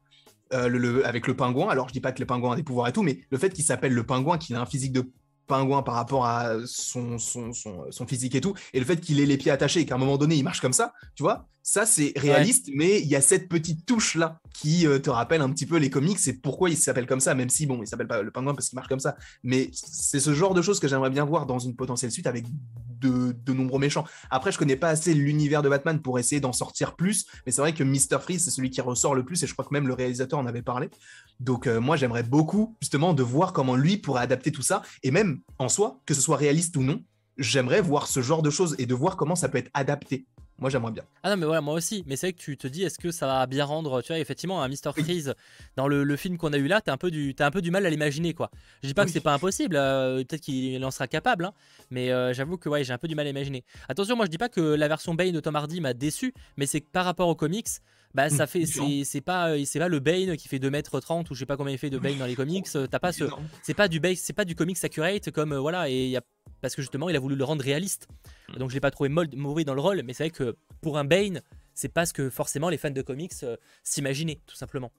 [0.54, 1.68] euh, le- avec le pingouin.
[1.70, 3.52] Alors je dis pas que le pingouin a des pouvoirs et tout mais le fait
[3.52, 5.12] qu'il s'appelle le pingouin qu'il a un physique de
[5.46, 9.20] pingouin par rapport à son, son, son, son physique et tout et le fait qu'il
[9.20, 11.48] ait les pieds attachés et qu'à un moment donné il marche comme ça tu vois
[11.67, 15.41] ça c'est réaliste mais il y a cette petite touche là qui euh, te rappelle
[15.41, 17.88] un petit peu les comics et pourquoi il s'appelle comme ça même si bon il
[17.88, 19.17] s'appelle pas le pingouin parce qu'il marche comme ça.
[19.43, 22.45] Mais c'est ce genre de choses que j'aimerais bien voir dans une potentielle suite avec
[23.01, 24.06] de, de nombreux méchants.
[24.30, 27.60] Après je connais pas assez l'univers de Batman pour essayer d'en sortir plus mais c'est
[27.60, 29.89] vrai que Mr Freeze c'est celui qui ressort le plus et je crois que même
[29.89, 30.89] le réalisateur en avait parlé.
[31.41, 34.84] Donc euh, moi j'aimerais beaucoup justement de voir comment lui pourrait adapter tout ça.
[35.03, 37.03] Et même en soi que ce soit réaliste ou non
[37.38, 40.25] j'aimerais voir ce genre de choses et de voir comment ça peut être adapté
[40.60, 41.04] moi j'aimerais bien.
[41.24, 42.04] Ah non mais voilà moi aussi.
[42.08, 44.20] Mais c'est vrai que tu te dis est-ce que ça va bien rendre tu vois
[44.20, 45.04] effectivement un Mr Oui.
[45.04, 45.34] Freeze
[45.76, 47.72] dans le, le film qu'on a eu là t'as un peu du un peu du
[47.72, 48.50] mal à l'imaginer quoi.
[48.84, 49.13] Je dis pas que Oui.
[49.13, 51.54] c'est pas impossible euh, peut-être qu'il en sera capable hein,
[51.91, 53.63] mais euh, j'avoue que ouais j'ai un peu du mal à imaginer.
[53.89, 56.65] Attention moi je dis pas que la version Bane de Tom Hardy m'a déçu mais
[56.65, 57.67] c'est que par rapport aux comics
[58.13, 58.65] bah ça Mm, fait
[59.06, 61.74] c'est pas euh, c'est pas le Bane qui fait 2m30 ou je sais pas combien
[61.74, 63.26] il fait de Bane dans les comics t'as pas ce
[63.62, 66.22] c'est pas du base, c'est pas du comics accurate comme voilà et il y a
[66.62, 68.08] parce que justement il a voulu le rendre réaliste.
[68.50, 68.58] Mm.
[68.58, 71.06] Donc je l'ai pas trouvé mauvais dans le rôle, mais c'est vrai que pour un
[71.06, 71.41] Bane,
[71.74, 74.91] c'est pas ce que forcément les fans de comics euh, s'imaginaient tout simplement.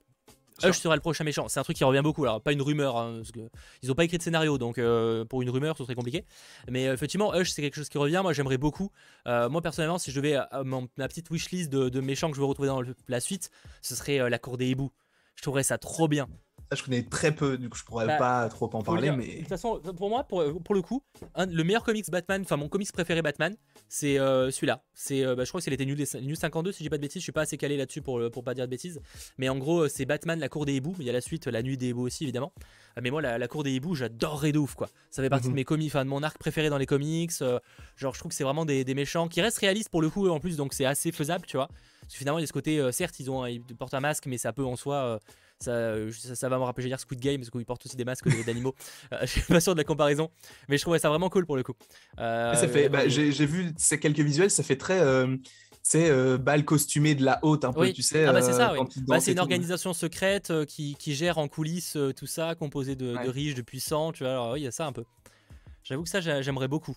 [0.64, 1.46] Hush sera le prochain méchant.
[1.46, 2.24] C'est un truc qui revient beaucoup.
[2.24, 3.48] Alors pas une rumeur, hein, parce que
[3.82, 6.24] ils ont pas écrit de scénario, donc euh, pour une rumeur ce serait compliqué.
[6.68, 8.18] Mais euh, effectivement, Hush c'est quelque chose qui revient.
[8.24, 8.90] Moi j'aimerais beaucoup.
[9.28, 12.28] Euh, moi personnellement, si je vais à, à mon- ma petite wishlist de, de méchants
[12.28, 13.50] que je veux retrouver dans le- la suite,
[13.82, 14.90] ce serait la cour des hiboux.
[15.36, 16.26] Je trouverais ça trop bien.
[16.70, 19.38] Je connais très peu, du coup, je pourrais Bah, pas trop en parler, mais De
[19.38, 21.02] toute façon, pour moi, pour, pour le coup,
[21.34, 23.56] un- le meilleur comics Batman, enfin mon comics préféré Batman,
[23.88, 24.82] c'est euh, celui-là.
[24.92, 26.98] C'est, euh, bah, je crois que c'est l'été New, New 52, si je dis pas
[26.98, 27.20] de bêtises.
[27.22, 29.00] Je suis pas assez calé là-dessus pour, pour pas dire de bêtises.
[29.38, 30.94] Mais en gros, euh, c'est Batman, la cour des hiboux.
[30.98, 32.52] Il y a la suite, la nuit des hiboux aussi, évidemment.
[32.98, 34.88] Euh, Mais moi, la, la cour des hiboux, j'adorerais de ouf, quoi.
[35.10, 35.52] Ça fait partie Mhm.
[35.52, 37.32] de mes comics, enfin de mon arc préféré dans les comics.
[37.40, 37.58] euh,
[37.96, 40.28] genre, je trouve que c'est vraiment des, des méchants qui restent réalistes pour le coup,
[40.28, 41.68] en plus, donc c'est assez faisable, tu vois.
[42.02, 44.00] Parce que finalement, il y a ce côté, euh, certes, ils, ont, ils portent un
[44.00, 45.18] masque, mais ça peut en soi.
[45.66, 48.04] Euh, ça, ça, ça va me rappeler, dire Squid Game, parce qu'ils portent aussi des
[48.04, 48.74] masques d'animaux.
[49.12, 50.30] Euh, je suis pas sûr de la comparaison,
[50.68, 51.72] mais je trouvais ça vraiment cool pour le coup.
[52.18, 52.88] Euh, ça fait.
[52.88, 55.00] bah, J'ai vu ces quelques visuels, ça fait très.
[55.82, 57.92] c'est euh, bal costumé de la haute un peu, Oui.
[57.94, 58.26] tu sais.
[58.26, 58.80] Ah bah c'est euh, ça, oui.
[59.06, 63.12] Bah, c'est une organisation secrète euh, qui, qui gère en coulisses tout ça, composée de,
[63.24, 64.32] de riches, de puissants, tu vois.
[64.32, 65.04] Alors oui, il y a ça un peu.
[65.84, 66.94] J'avoue que ça, j'a- j'aimerais beaucoup.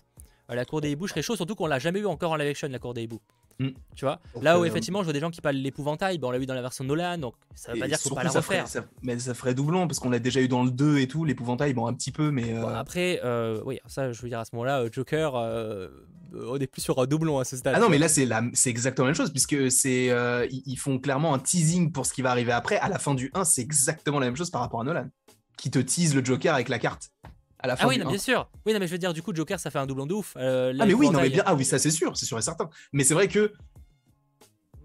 [0.48, 2.50] La cour des hiboux, je serais chaud, surtout qu'on l'a jamais eu encore en live
[2.50, 3.20] action, la cour des hiboux.
[3.58, 3.68] Mm.
[3.94, 6.28] Tu vois Donc, Là où euh, effectivement, je vois des gens qui parlent l'épouvantail, bon,
[6.28, 8.14] on l'a vu dans la version Nolan, donc ça veut pas Et dire qu'il faut
[8.14, 8.82] pas la ça ferait- refaire.
[8.82, 11.24] ça- mais ça ferait doublon parce qu'on l'a déjà eu dans le 2 et tout,
[11.24, 12.52] l'épouvantail, bon, un petit peu, mais.
[12.54, 15.88] euh, Bon, après, euh, oui, ça, je veux dire à ce moment-là, Joker, euh,
[16.34, 17.74] on est plus sur un doublon à ce stade.
[17.76, 18.42] Ah non, mais là, c'est la...
[18.54, 22.06] c'est exactement la même chose, puisque c'est euh, ils ils font clairement un teasing pour
[22.06, 22.78] ce qui va arriver après.
[22.78, 25.08] À la fin du 1, c'est exactement la même chose par rapport à Nolan,
[25.58, 27.10] qui te tease le Joker avec la carte.
[27.62, 28.10] À la fin Ah oui, du non, 1.
[28.10, 28.50] bien sûr.
[28.66, 30.34] Oui, non, mais je veux dire, du coup, Joker, ça fait un doublon de ouf.
[30.36, 32.38] Euh, là, Ah mais oui, non mais bien, ah oui, ça c'est sûr, c'est sûr
[32.38, 32.68] et certain.
[32.92, 33.52] Mais c'est vrai que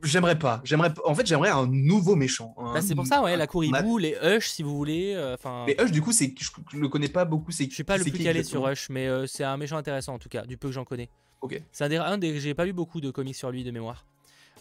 [0.04, 0.62] J'aimerais pas.
[0.64, 0.94] J'aimerais.
[1.06, 2.54] En fait, j'aimerais un nouveau méchant.
[2.58, 3.36] Bah, c'est pour ça, ouais.
[3.36, 5.14] La Kuribu, les Hush, si vous voulez.
[5.16, 5.66] Euh, enfin.
[5.68, 7.52] les Hush, du coup, c'est je, je le connais pas beaucoup.
[7.52, 7.68] C'est.
[7.70, 10.20] Je suis pas le plus calé sur Hush, mais euh, c'est un méchant intéressant en
[10.20, 11.10] tout cas, du peu que j'en connais.
[11.42, 11.62] Ok.
[11.72, 14.06] C'est un des, un des j'ai pas lu beaucoup de comics sur lui de mémoire.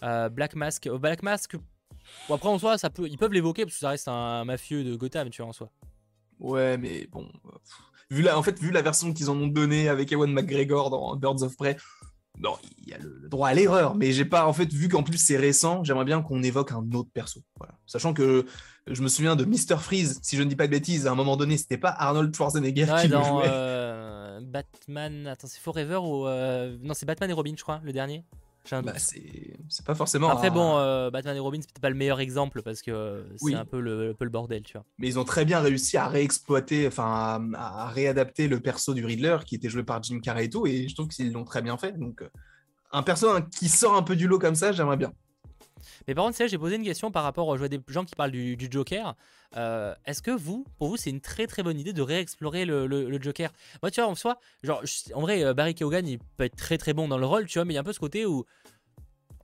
[0.02, 1.56] Euh, Black Mask, Black Mask.
[2.28, 4.84] Bon, après en soi, ça peut, ils peuvent l'évoquer parce que ça reste un mafieux
[4.84, 5.70] de Gotham, tu vois en soi.
[6.38, 7.28] Ouais, mais bon.
[8.10, 11.16] Vu la, en fait, vu la version qu'ils en ont donnée avec Ewan McGregor dans
[11.16, 11.76] Birds of Prey,
[12.38, 15.02] non, il y a le, droit à l'erreur, mais j'ai pas, en fait, vu qu'en
[15.02, 17.40] plus c'est récent, j'aimerais bien qu'on évoque un autre perso.
[17.56, 17.74] Voilà.
[17.86, 18.44] Sachant que
[18.86, 19.78] je me souviens de Mr.
[19.78, 22.34] Freeze, si je ne dis pas de bêtises, à un moment donné, c'était pas Arnold
[22.34, 23.44] Schwarzenegger qui le jouait.
[23.46, 26.26] Euh, Batman, attends, c'est Forever ou.
[26.26, 28.24] Euh, non, c'est Batman et Robin, je crois, le dernier.
[28.70, 30.28] Bah, c'est pas forcément.
[30.28, 33.54] Après, bon, euh, Batman et Robin, c'est peut-être pas le meilleur exemple parce que c'est
[33.54, 34.84] un, peu le, peu le bordel, tu vois.
[34.98, 39.38] Mais ils ont très bien réussi à réexploiter, enfin, à, réadapter le perso du Riddler
[39.46, 41.76] qui était joué par Jim Carrey et tout, et je trouve qu'ils l'ont très bien
[41.76, 41.98] fait.
[41.98, 42.28] Donc, euh,
[42.92, 45.12] un perso hein, qui sort un peu du lot comme ça, j'aimerais bien.
[46.06, 48.30] Mais par contre, j'ai posé une question par rapport, je vois des gens qui parlent
[48.30, 49.14] du, Joker.
[49.56, 52.86] Euh, est-ce que vous, pour vous, c'est une très très bonne idée de réexplorer le,
[52.86, 53.52] le, Joker?
[53.82, 54.82] Moi, tu vois, en soi, genre,
[55.14, 57.58] en vrai, euh, Barry Keoghan, il peut être très très bon dans le rôle, tu
[57.58, 58.44] vois, mais il y a un peu ce côté où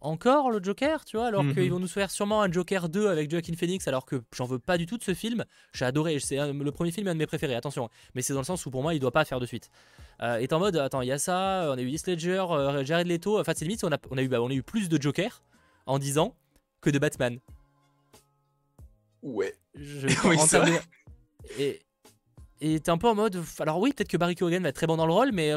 [0.00, 1.70] encore le Joker, tu vois, alors qu'ils mhm.
[1.70, 4.76] vont nous faire sûrement un Joker 2 avec Joaquin Phoenix, alors que j'en veux pas
[4.76, 5.44] du tout de ce film.
[5.72, 8.40] J'ai adoré, c'est le premier film est un de mes préférés, attention, mais c'est dans
[8.40, 9.70] le sens où pour moi il doit pas faire de suite.
[10.20, 12.44] Euh, est en mode, attends, il y a ça, on a eu Heath Ledger,
[12.84, 14.88] Jared Leto, enfin c'est limite, on a, on a eu, bah, on a eu plus
[14.88, 15.42] de Joker
[15.86, 16.34] en 10 ans
[16.82, 17.38] que de Batman.
[19.22, 19.54] Ouais.
[19.74, 21.80] Je, oui, en Et,
[22.60, 23.42] et t'es un peu en mode.
[23.58, 25.52] Alors oui, peut-être que Barry Keoghan va être très bon dans le rôle, mais.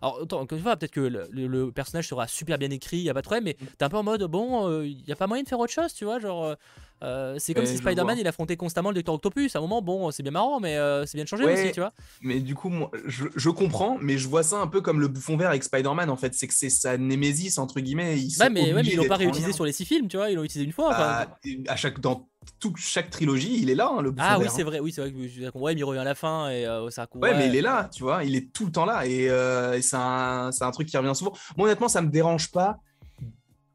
[0.00, 3.20] Alors, encore une fois, peut-être que le, personnage sera super bien écrit, y a pas
[3.20, 3.66] de problème, mais mm.
[3.78, 5.72] t'es un peu en mode, bon, il euh, y a pas moyen de faire autre
[5.72, 6.56] chose, tu vois, genre.
[7.02, 9.54] Euh, euh, c'est comme si Spider-Man il affrontait constamment le Docteur Octopus.
[9.54, 11.92] À un moment, bon, c'est bien marrant, mais c'est bien de changer aussi, tu vois.
[12.22, 15.36] Mais du coup, moi, je, comprends, mais je vois ça un peu comme le bouffon
[15.36, 16.34] vert avec Spider-Man en fait.
[16.34, 18.18] C'est que c'est sa némésis, entre guillemets.
[18.18, 20.30] Ils ouais, mais, ouais, mais ils l'ont pas réutilisé sur les six films, tu vois.
[20.30, 20.90] Ils l'ont utilisé une fois.
[20.90, 22.28] Bah, à chaque, dans
[22.60, 25.12] toute chaque trilogie, il est là, hein, le Ah oui, c'est vrai, oui, c'est vrai
[25.12, 27.62] que ouais, mais il revient à la fin et euh, ça ouais, mais il est
[27.62, 30.88] là, tu vois, il est tout le temps là et, euh, c'est un, un, truc
[30.88, 31.32] qui revient souvent.
[31.56, 32.78] Moi, honnêtement, ça me dérange pas,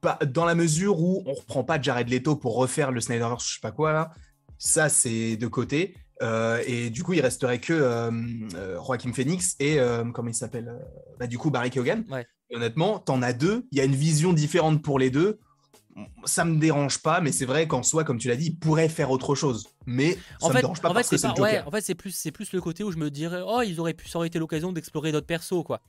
[0.04, 3.54] pas dans la mesure où on reprend pas Jared Leto pour refaire le Snyderverse, je
[3.56, 4.12] sais pas quoi là.
[4.60, 5.96] Ça, c'est de côté.
[6.22, 8.12] Euh, et du coup, il resterait que euh,
[8.86, 9.80] Joaquin Phoenix et
[10.14, 10.72] comment il s'appelle
[11.20, 12.04] bah, Du coup, Barry Keoghan.
[12.10, 12.26] Ouais.
[12.50, 13.66] Et honnêtement, t'en as deux.
[13.72, 15.40] Il y a une vision différente pour les deux
[16.26, 18.90] ça me dérange pas, mais c'est vrai qu'en soi, comme tu l'as dit, il pourrait
[18.90, 19.68] faire autre chose.
[19.86, 21.68] Mais ça me dérange pas en parce que c'est le Joker.
[21.68, 23.94] en fait, c'est plus, c'est plus le côté où je me dirais, oh, ils auraient
[23.94, 25.82] pu, ça aurait été l'occasion d'explorer d'autres persos, quoi.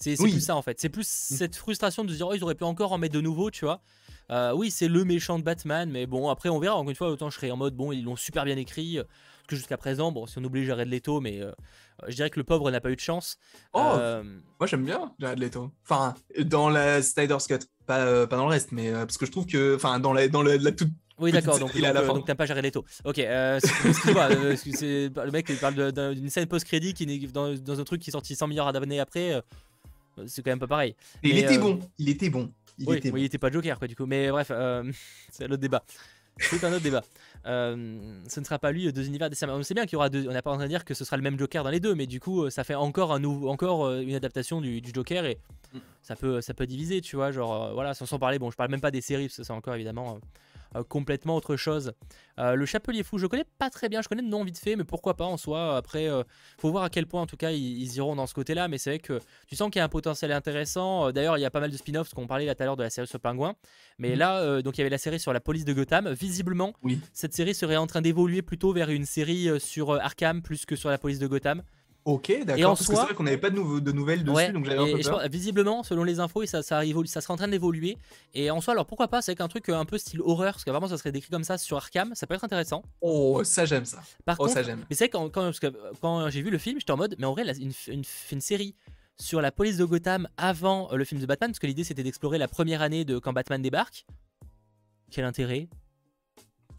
[0.00, 0.80] C'est plus ça en fait.
[0.80, 1.36] C'est plus mm.
[1.36, 3.64] cette frustration de se dire, oh, ils auraient pu encore en mettre de nouveaux, tu
[3.64, 3.80] vois.
[4.30, 6.76] Euh, oui, c'est le méchant de Batman, mais bon, après on verra.
[6.76, 8.96] Encore une fois, autant je serais en mode, bon, ils l'ont super bien écrit.
[8.96, 11.50] Parce que jusqu'à présent, bon, si on oublie Jared Leto, mais euh,
[12.08, 13.38] je dirais que le pauvre n'a pas eu de chance.
[13.72, 14.22] Oh, euh,
[14.58, 15.70] moi j'aime bien Jared Leto.
[15.84, 19.46] Enfin, dans la Snyder's Cut, pas, pas dans le reste, mais parce que je trouve
[19.46, 22.82] que, enfin, dans la, dans la, toute oui, d'accord, donc, donc, t'aimes pas Jared Leto.
[23.04, 28.00] Ok, excuse-moi, le mec il parle d'une scène post-crédit qui est dans, dans, un truc
[28.00, 29.42] qui est sorti 100 milliards d'années après.
[30.26, 30.94] C'est quand même pas pareil.
[31.22, 32.52] il était bon, il était bon.
[32.78, 34.06] Il oui, était, il était pas Joker, quoi, du coup.
[34.06, 34.48] Mais bref,
[35.30, 35.84] c'est un autre débat.
[36.38, 37.02] C'est un autre débat.
[37.46, 40.08] Euh, ce ne sera pas lui euh, deux univers On sait bien qu'il y aura
[40.08, 40.28] deux.
[40.28, 41.80] On n'a pas en train de dire que ce sera le même Joker dans les
[41.80, 44.90] deux, mais du coup, euh, ça fait encore un nouveau, encore une adaptation du, du
[44.92, 45.38] Joker et
[45.72, 45.78] mm.
[46.02, 47.30] ça peut, ça peut diviser, tu vois.
[47.30, 48.38] Genre, voilà, sans, sans parler.
[48.38, 50.18] Bon, je parle même pas des séries, parce que c'est encore évidemment
[50.76, 51.92] euh, complètement autre chose.
[52.38, 54.76] Euh, le Chapelier Fou, je connais pas très bien, je connais le nom vite fait,
[54.76, 55.76] mais pourquoi pas en soi.
[55.76, 56.22] Après, euh,
[56.58, 58.90] faut voir à quel point en tout cas ils, iront dans ce côté-là, mais c'est
[58.90, 61.10] vrai que tu sens qu'il y a un potentiel intéressant.
[61.12, 62.82] D'ailleurs, il y a pas mal de spin-offs qu'on parlait là tout à l'heure de
[62.82, 63.54] la série sur Pingouin,
[63.98, 64.18] mais mhm.
[64.18, 66.08] là, donc il y avait la série sur la police de Gotham.
[66.10, 67.00] Visiblement, oui.
[67.12, 70.90] cette série serait en train d'évoluer plutôt vers une série sur Arkham plus que sur
[70.90, 71.62] la police de Gotham.
[72.04, 72.76] Ok, d'accord.
[72.76, 75.02] Parce que c'est vrai qu'on n'avait pas de, de, nouvelles dessus, donc j'avais un peu
[75.02, 75.28] peur.
[75.30, 77.98] visiblement, selon les infos, ça, ça, ça sera en train d'évoluer.
[78.34, 80.70] Et en soi, alors pourquoi pas C'est un truc un peu style horreur, parce que
[80.70, 82.82] vraiment, ça serait décrit comme ça sur Arkham, ça peut être intéressant.
[83.00, 84.02] Oh, ça j'aime ça.
[84.24, 84.84] Par oh, contre, ça j'aime.
[84.88, 85.50] Mais c'est quand, quand,
[86.00, 88.74] quand j'ai vu le film, j'étais en mode, mais en vrai, une, une, une, série
[89.18, 92.02] sur la police de Gotham avant euh, le film de Batman, parce que l'idée c'était
[92.02, 94.06] d'explorer la première année de quand Batman débarque.
[95.10, 95.68] Quel intérêt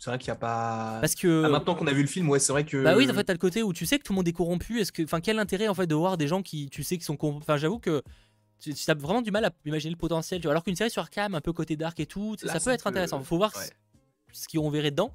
[0.01, 0.97] c'est vrai qu'il n'y a pas.
[0.99, 1.43] Parce que.
[1.45, 2.83] Ah, maintenant qu'on a vu le film, ouais, c'est vrai que.
[2.83, 4.33] Bah oui, en fait, t'as le côté où tu sais que tout le monde est
[4.33, 4.81] corrompu.
[4.81, 5.03] Est-ce que.
[5.03, 7.43] Enfin, quel intérêt, en fait, de voir des gens qui, tu sais, qui sont corrompus?
[7.43, 8.01] Enfin, j'avoue que.
[8.59, 10.41] Tu as vraiment du mal à imaginer le potentiel.
[10.41, 10.53] Tu vois.
[10.53, 13.21] Alors qu'une série sur Cam, un peu côté dark et tout, ça, peut être intéressant.
[13.21, 13.53] Faut voir
[14.33, 15.13] ce qu'on verrait dedans.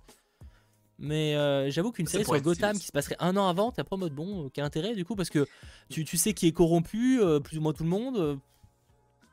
[1.01, 3.97] Mais euh, j'avoue qu'une série sur Gotham qui se passerait un an avant, t'as pas
[3.97, 5.17] en mode bon, quel intérêt du coup?
[5.17, 5.47] Parce que
[5.91, 8.39] tu, tu sais qui est corrompu, euh, plus ou moins tout le monde.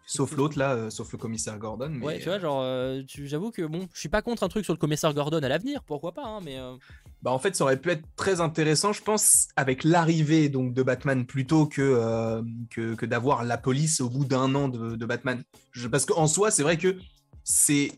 [0.05, 1.89] Sauf l'autre là, euh, sauf le commissaire Gordon.
[1.89, 2.05] Mais...
[2.05, 4.73] Ouais, tu vois, genre, euh, j'avoue que bon, je suis pas contre un truc sur
[4.73, 6.59] le commissaire Gordon à l'avenir, pourquoi pas, hein, mais.
[6.59, 6.75] Euh,
[7.21, 10.83] bah en fait, ça aurait pu être très intéressant, je pense, avec l'arrivée donc de
[10.83, 15.41] Batman plutôt que que, que d'avoir la police au bout d'un an de, de Batman.
[15.71, 16.97] Je, parce qu'en soi, c'est vrai que
[17.45, 17.93] c'est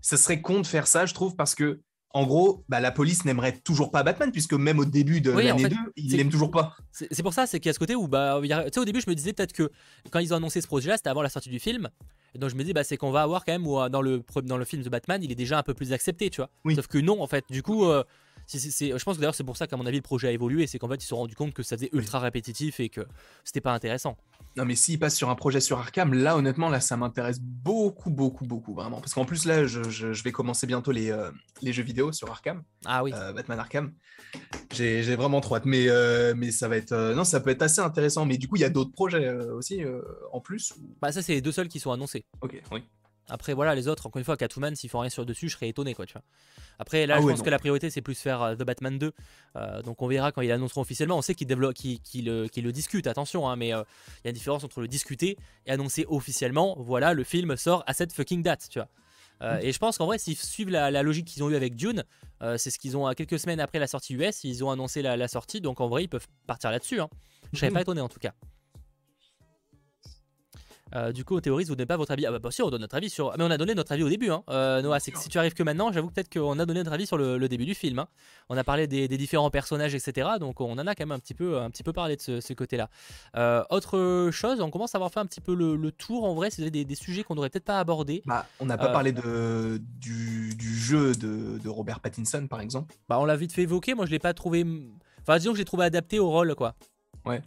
[0.00, 1.80] ça serait con de faire ça, je trouve, parce que
[2.12, 5.68] en gros, bah, la police n'aimerait toujours pas Batman, puisque même au début de l'année
[5.68, 6.76] 2, il l'aime toujours pas.
[6.92, 9.00] C'est pour ça, c'est qu'il y a ce côté où, bah, tu sais, au début,
[9.00, 9.70] je me disais peut-être que
[10.10, 11.88] quand ils ont annoncé ce projet-là, c'était avant la sortie du film.
[12.34, 14.22] Et donc je me dis, bah, c'est qu'on va avoir quand même, où, dans, le,
[14.42, 16.50] dans le film de Batman, il est déjà un peu plus accepté, tu vois.
[16.74, 17.44] Sauf que non, en fait.
[17.50, 18.02] Du coup, euh,
[18.58, 20.66] je pense que d'ailleurs, c'est pour ça qu'à mon avis, le projet a évolué.
[20.66, 23.02] C'est qu'en fait, ils se sont rendus compte que ça faisait ultra répétitif et que
[23.44, 24.16] c'était pas intéressant.
[24.56, 28.10] Non, mais s'il passe sur un projet sur Arkham, là, honnêtement, là, ça m'intéresse beaucoup,
[28.10, 29.00] beaucoup, beaucoup, vraiment.
[29.00, 31.30] Parce qu'en plus, là, je, vais commencer bientôt les, euh,
[31.62, 32.62] les jeux vidéo sur Arkham.
[32.84, 33.12] Ah oui.
[33.14, 33.92] Euh, Batman Arkham.
[34.72, 35.66] J'ai vraiment trop hâte.
[35.66, 37.14] Mais, euh, mais ça va être.
[37.14, 38.26] non, ça peut être assez intéressant.
[38.26, 39.82] Mais du coup, il y a d'autres projets aussi,
[40.32, 40.74] en plus.
[41.00, 42.24] Bah, ça, c'est les deux seuls qui sont annoncés.
[42.40, 42.82] Ok, oui.
[43.30, 45.68] Après, voilà, les autres, encore une fois, Catwoman, s'ils font rien sur dessus, je serais
[45.68, 46.22] étonné, quoi, tu vois.
[46.78, 49.12] Après, là, ah je pense que la priorité, c'est plus faire euh, The Batman 2.
[49.56, 51.16] Euh, donc, on verra quand ils l'annonceront officiellement.
[51.16, 53.82] On sait qu'ils développent, qu'ils, le, le, discutent, attention, hein, mais euh,
[54.18, 57.84] il y a une différence entre le discuter et annoncer officiellement, voilà, le film sort
[57.86, 58.88] à cette fucking date, tu vois.
[59.40, 59.60] Mm.
[59.62, 62.04] Et je pense qu'en vrai, s'ils suivent la, logique qu'ils ont eu avec Dune,
[62.58, 65.62] c'est ce qu'ils ont quelques semaines après la sortie US, ils ont annoncé la, sortie,
[65.62, 67.00] donc en vrai, ils peuvent partir là-dessus.
[67.00, 67.08] Hein.
[67.54, 68.34] Je serais pas étonné en tout cas.
[70.94, 72.26] Euh, du coup, on théorise, vous donnez pas votre avis.
[72.26, 73.36] Ah bah, bah si, on donne notre avis sur.
[73.36, 74.42] Mais on a donné notre avis au début, hein.
[74.50, 75.00] Euh, Noah.
[75.00, 77.16] C'est que si tu arrives que maintenant, j'avoue peut-être qu'on a donné notre avis sur
[77.16, 77.98] le, début du film.
[77.98, 78.08] Hein.
[78.48, 80.28] On a parlé des, différents personnages, etc.
[80.38, 82.52] Donc on en a quand même un petit peu, un petit peu parlé de ce,
[82.52, 82.88] côté-là.
[83.36, 86.24] Euh, autre chose, on commence à avoir fait un petit peu le, tour.
[86.24, 88.22] En vrai, c'est des, des, sujets qu'on n'aurait peut-être pas abordés.
[88.26, 92.94] Bah, on n'a pas parlé de, du, jeu de, Robert Pattinson, par exemple.
[93.08, 93.94] Bah, on l'a vite fait évoquer.
[93.94, 94.64] Moi, je l'ai pas trouvé.
[95.22, 96.74] Enfin, disons que j'ai trouvé adapté au rôle, quoi.
[97.24, 97.42] Ouais.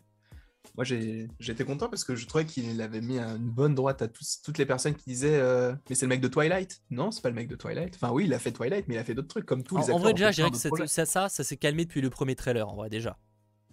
[0.76, 4.58] Moi, j'étais content parce que je trouvais qu'il avait mis une bonne droite à toutes
[4.58, 7.36] les personnes qui disaient euh, Mais c'est le mec de Twilight Non, c'est pas le
[7.36, 7.96] mec de Twilight.
[7.96, 9.84] Enfin, oui, il a fait Twilight, mais il a fait d'autres trucs comme tous les
[9.84, 9.98] acteurs.
[9.98, 12.68] En vrai, déjà, je dirais que ça, ça, ça, s'est calmé depuis le premier trailer,
[12.68, 13.20] en vrai, déjà.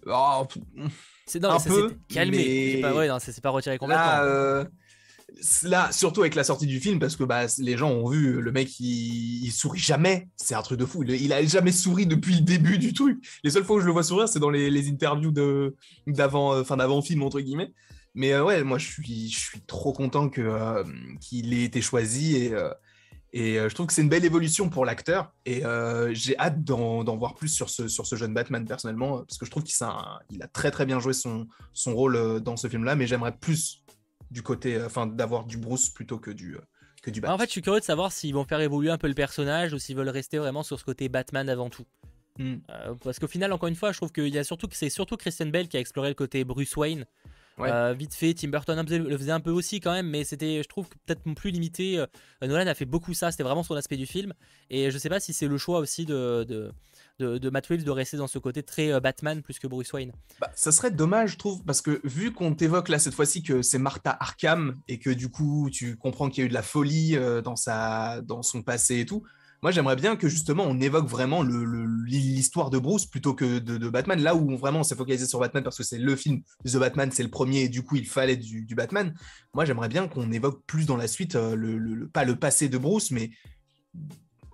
[0.05, 0.45] Oh,
[1.25, 2.73] c'est un peu calmé.
[2.75, 3.07] C'est pas, ouais,
[3.41, 4.03] pas retiré complètement.
[4.03, 4.65] Là, euh,
[5.63, 8.51] là, surtout avec la sortie du film, parce que bah, les gens ont vu le
[8.51, 10.27] mec, il, sourit jamais.
[10.35, 11.03] C'est un truc de fou.
[11.03, 13.23] Il, a jamais souri depuis le début du truc.
[13.43, 15.31] Les seules fois où je le vois sourire, c'est dans les, interviews
[16.07, 17.73] d'avant, euh, enfin d'avant film entre guillemets.
[18.13, 20.83] Mais euh, ouais, moi je suis, je suis trop content que euh,
[21.21, 22.53] qu'il ait été choisi et
[23.33, 25.33] et je trouve que c'est une belle évolution pour l'acteur.
[25.45, 25.63] Et
[26.11, 29.51] j'ai hâte d'en voir plus sur ce, sur ce jeune Batman, personnellement, parce que je
[29.51, 32.97] trouve qu'il a, il a très très bien joué son, son rôle dans ce film-là,
[32.97, 33.80] mais j'aimerais plus
[34.31, 36.61] du côté, euh, enfin, d'avoir du Bruce plutôt que du, euh,
[37.03, 37.35] que du Batman.
[37.35, 39.73] En fait, je suis curieux de savoir s'ils vont faire évoluer un peu le personnage
[39.73, 41.85] ou s'ils veulent rester vraiment sur ce côté Batman avant tout.
[42.39, 42.55] Hmm.
[42.69, 44.89] Euh, parce qu'au final, encore une fois, je trouve qu'il y a surtout que c'est
[44.89, 47.05] surtout Christian Bale qui a exploré le côté Bruce Wayne.
[47.93, 50.87] vite fait, Tim Burton le faisait un peu aussi quand même, mais c'était, je trouve,
[51.05, 52.03] peut-être plus limité.
[52.41, 54.33] Nolan a fait beaucoup ça, c'était vraiment son aspect du film.
[54.69, 56.71] Et je sais pas si c'est le choix aussi de, de,
[57.49, 60.11] Matt Reeves de rester dans ce côté très euh, Batman plus que Bruce Wayne.
[60.39, 63.61] Bah, ça serait dommage, je trouve, parce que vu qu'on t'évoque là cette fois-ci que
[63.61, 66.63] c'est Martha Arkham et que du coup tu comprends qu'il y a eu de la
[66.63, 69.23] folie euh, dans, sa, dans son passé et tout,
[69.63, 74.19] moi, j'aimerais bien que justement on évoque vraiment l'histoire de Bruce plutôt que de, Batman.
[74.19, 77.11] Là où vraiment on s'est focalisé sur Batman parce que c'est le film The Batman,
[77.11, 79.13] c'est le premier et du coup il fallait du, Batman.
[79.53, 82.77] Moi, j'aimerais bien qu'on évoque plus dans la suite, euh, le, pas le passé de
[82.79, 83.29] Bruce, mais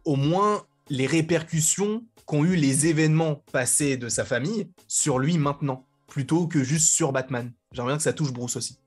[0.03, 5.88] au moins les répercussions qu'ont eu les événements passés de sa famille sur lui maintenant,
[6.06, 7.52] plutôt que juste sur Batman.
[7.72, 8.78] J'aimerais bien que ça touche Bruce aussi.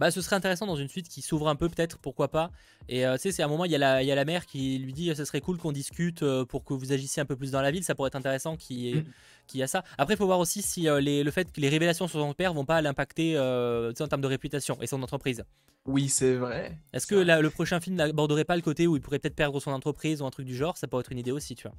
[0.00, 2.50] Bah, ce serait intéressant dans une suite qui s'ouvre un peu, peut-être, pourquoi pas.
[2.88, 4.24] Et euh, tu sais, c'est un moment, il y, a la, il y a la
[4.24, 7.26] mère qui lui dit ce serait cool qu'on discute euh, pour que vous agissiez un
[7.26, 9.62] peu plus dans la ville, ça pourrait être intéressant qu'il y, mm.
[9.62, 9.84] a ça.
[9.98, 12.54] Après, il faut voir aussi si euh, le fait que les révélations sur son père
[12.54, 15.44] vont pas l'impacter en termes de réputation et son entreprise.
[15.86, 16.78] Oui, c'est vrai.
[16.94, 19.70] Est-ce que le prochain film n'aborderait pas le côté où il pourrait peut-être perdre son
[19.70, 20.78] entreprise ou un truc du genre?
[20.78, 21.76] Ça pourrait être une idée aussi, tu vois.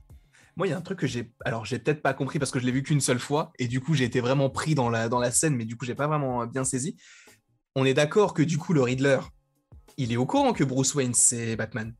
[0.57, 1.31] Moi, il y a un truc que j'ai.
[1.43, 3.81] Alors, j'ai peut-être pas compris parce que je l'ai vu qu'une seule fois et du
[3.81, 6.07] coup, j'ai été vraiment pris dans la, dans la scène, mais du coup, j'ai pas
[6.07, 6.95] vraiment bien saisi.
[7.75, 9.19] On est d'accord que du coup, le Riddler,
[9.97, 11.93] il est au courant que Bruce Wayne, c'est Batman.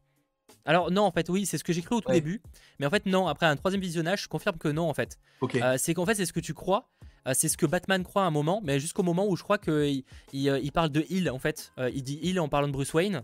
[0.66, 2.42] Alors non, en fait, oui, c'est ce que j'ai cru au tout début.
[2.80, 5.20] Mais en fait, non, après un troisième visionnage, je confirme que non, en fait.
[5.44, 6.90] Euh, c'est qu'en fait, c'est ce que tu crois.
[7.28, 9.58] Euh, c'est ce que Batman croit à un moment, mais jusqu'au moment où je crois
[9.58, 11.72] qu'il il, euh, parle de Hill, en fait.
[11.94, 13.22] il dit Hill en parlant de Bruce Wayne.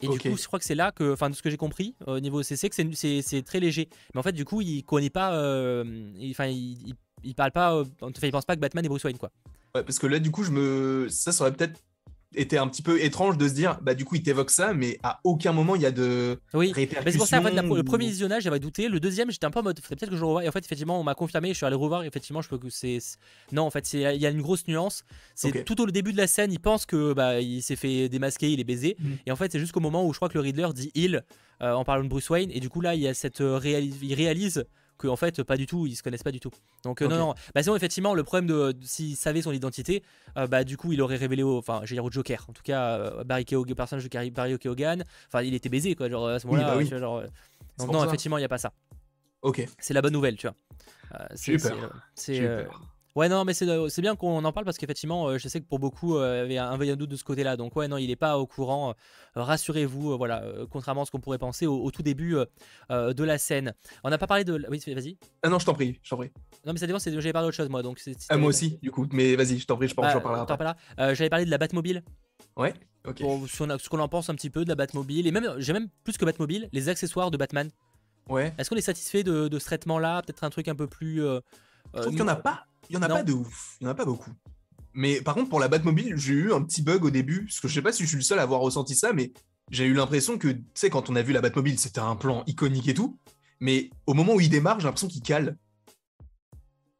[0.00, 1.94] Et du coup, je crois que c'est là que, enfin, de ce que j'ai compris
[2.06, 3.88] au niveau CC, que c'est très léger.
[4.14, 6.94] Mais en fait, du coup, il connaît pas, enfin, il,
[7.24, 9.30] il, parle pas, enfin, il pense pas que Batman est Bruce Wayne, quoi.
[9.74, 11.82] Ouais, parce que là, du coup, je me, ça, aurait peut-être
[12.34, 14.98] était un petit peu étrange de se dire, bah du coup il t'évoque ça, mais
[15.02, 16.72] à aucun moment il y a de oui.
[16.72, 17.12] répercussions.
[17.12, 19.60] c'est pour ça, en fait, le premier visionnage j'avais douté, le deuxième j'étais un peu
[19.60, 21.66] en mode, peut-être que je revois, et en fait effectivement on m'a confirmé, je suis
[21.66, 22.98] allé revoir, et effectivement je peux que c'est,
[23.52, 25.04] non en fait il y a une grosse nuance,
[25.34, 28.50] c'est tout au début de la scène, il pense que bah il s'est fait démasquer,
[28.50, 29.12] il est baisé, mm.
[29.26, 31.22] et en fait c'est jusqu'au moment où je crois que le Riddler dit il
[31.62, 33.60] euh, en parlant de Bruce Wayne, et du coup là il y a cette euh,
[33.64, 34.66] il réalise
[34.98, 36.50] que en fait pas du tout, ils se connaissent pas du tout.
[36.84, 40.02] Donc euh, non non, bah sinon effectivement le problème de, de- s'il savait son identité,
[40.36, 42.52] euh, bah du coup il aurait révélé au, enfin je veux dire au Joker, en
[42.52, 46.08] tout cas euh, Barry Keoghan, personnage de Barry- Barry Keoghan, enfin il était baisé quoi,
[46.08, 46.84] genre à ce Oui, moment-là, bah oui.
[46.84, 47.26] tu vois, genre, euh,
[47.78, 48.06] donc non ça.
[48.06, 48.72] effectivement il y a pas ça.
[49.42, 49.66] Ok.
[49.78, 50.56] C'est la bonne nouvelle, tu vois.
[51.34, 51.58] C'est-
[52.34, 52.80] J'ai peur.
[53.16, 55.58] Ouais, non, mais c'est euh, c'est bien qu'on en parle parce qu'effectivement, euh, je sais
[55.60, 57.56] que pour beaucoup, euh, il y avait un veille un doute de ce côté-là.
[57.56, 58.94] Donc, ouais, non, il n'est pas au courant.
[59.34, 62.36] Rassurez-vous, voilà, contrairement à ce qu'on pourrait penser au, au tout début
[62.90, 63.74] euh, de la scène.
[64.04, 64.64] On n'a pas parlé de.
[64.68, 65.16] Oui, vas-y.
[65.42, 66.30] Ah non, je t'en prie, je t'en prie.
[66.64, 67.82] Non, mais ça dépend, j'avais parlé d'autre chose, moi.
[67.82, 69.06] Donc, Ah, moi aussi, du coup.
[69.12, 70.76] Mais vas-y, je t'en prie, je pense Bah, parlerai parlera.
[71.00, 72.02] Euh, J'avais parlé de la Batmobile.
[72.56, 72.74] Ouais,
[73.06, 73.20] ok.
[73.20, 75.26] Pour ce qu'on en pense un petit peu de la Batmobile.
[75.26, 77.70] Et même, j'ai même plus que Batmobile, les accessoires de Batman.
[78.28, 78.52] Ouais.
[78.58, 80.22] Est-ce qu'on est satisfait de, de ce traitement-là?
[80.22, 81.22] Peut-être un truc un peu plus.
[81.24, 81.40] euh,
[81.94, 82.66] Je trouve qu'il n'y en a pas.
[82.90, 83.16] Il y en a non.
[83.16, 83.76] pas de ouf.
[83.80, 84.30] Il y en a pas beaucoup.
[84.94, 87.44] Mais par contre, pour la Batmobile, j'ai eu un petit bug au début.
[87.44, 89.32] Parce que je sais pas si je suis le seul à avoir ressenti ça, mais
[89.70, 92.44] j'ai eu l'impression que, tu sais, quand on a vu la Batmobile, c'était un plan
[92.46, 93.18] iconique et tout.
[93.60, 95.58] Mais au moment où il démarre, j'ai l'impression qu'il cale.
[96.58, 96.58] Tu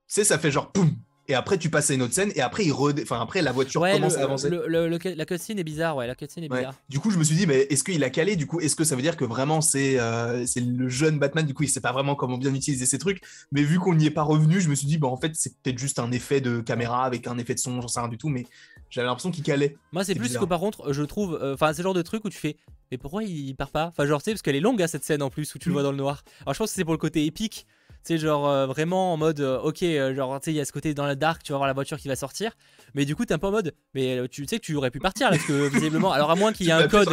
[0.09, 0.91] sais, ça fait genre poum.
[1.29, 2.31] Et après, tu passes à une autre scène.
[2.37, 4.49] Et après, il redé- enfin, après la voiture Ouais, commence le- à avancer.
[4.49, 6.59] le- la cutscene est bizarre, ouais, la cutscene est Ouais.
[6.59, 6.74] bizarre.
[6.89, 8.37] Du coup, je me suis dit, mais est-ce qu'il a calé?
[8.37, 11.45] Du coup, est-ce que ça veut dire que vraiment c'est euh, c'est le jeune Batman?
[11.45, 13.20] Du coup, il sait pas vraiment comment bien utiliser ces trucs.
[13.51, 15.55] Mais vu qu'on n'y est pas revenu, je me suis dit, bah en fait, c'est
[15.62, 18.18] peut-être juste un effet de caméra avec un effet de son, j'en sais rien du
[18.18, 18.29] tout.
[18.29, 18.47] Mais
[18.91, 19.77] j'avais l'impression qu'il calait.
[19.93, 20.43] Moi, c'est plus bizarre.
[20.43, 21.39] que par contre, je trouve.
[21.43, 22.57] euh, Enfin, c'est le genre de truc où tu fais.
[22.93, 23.87] Mais pourquoi il part pas?
[23.87, 25.68] Enfin, genre, tu sais, parce qu'elle est longue à cette scène en plus où tu
[25.68, 25.74] le Mm.
[25.74, 26.22] vois dans le noir.
[26.43, 27.66] Alors, je pense que c'est pour le côté épique.
[28.07, 29.41] Sais, genre euh, vraiment en mode.
[29.41, 31.51] euh, ok, euh, genre, tu sais, il y a ce côté dans la dark, tu
[31.51, 32.53] vas voir la voiture qui va sortir.
[32.95, 33.75] Mais du coup, t'es un peu en mode.
[33.95, 36.13] Mais tu sais que tu aurais pu partir là, parce que visiblement.
[36.13, 37.09] Alors, à moins qu'il y ait un code.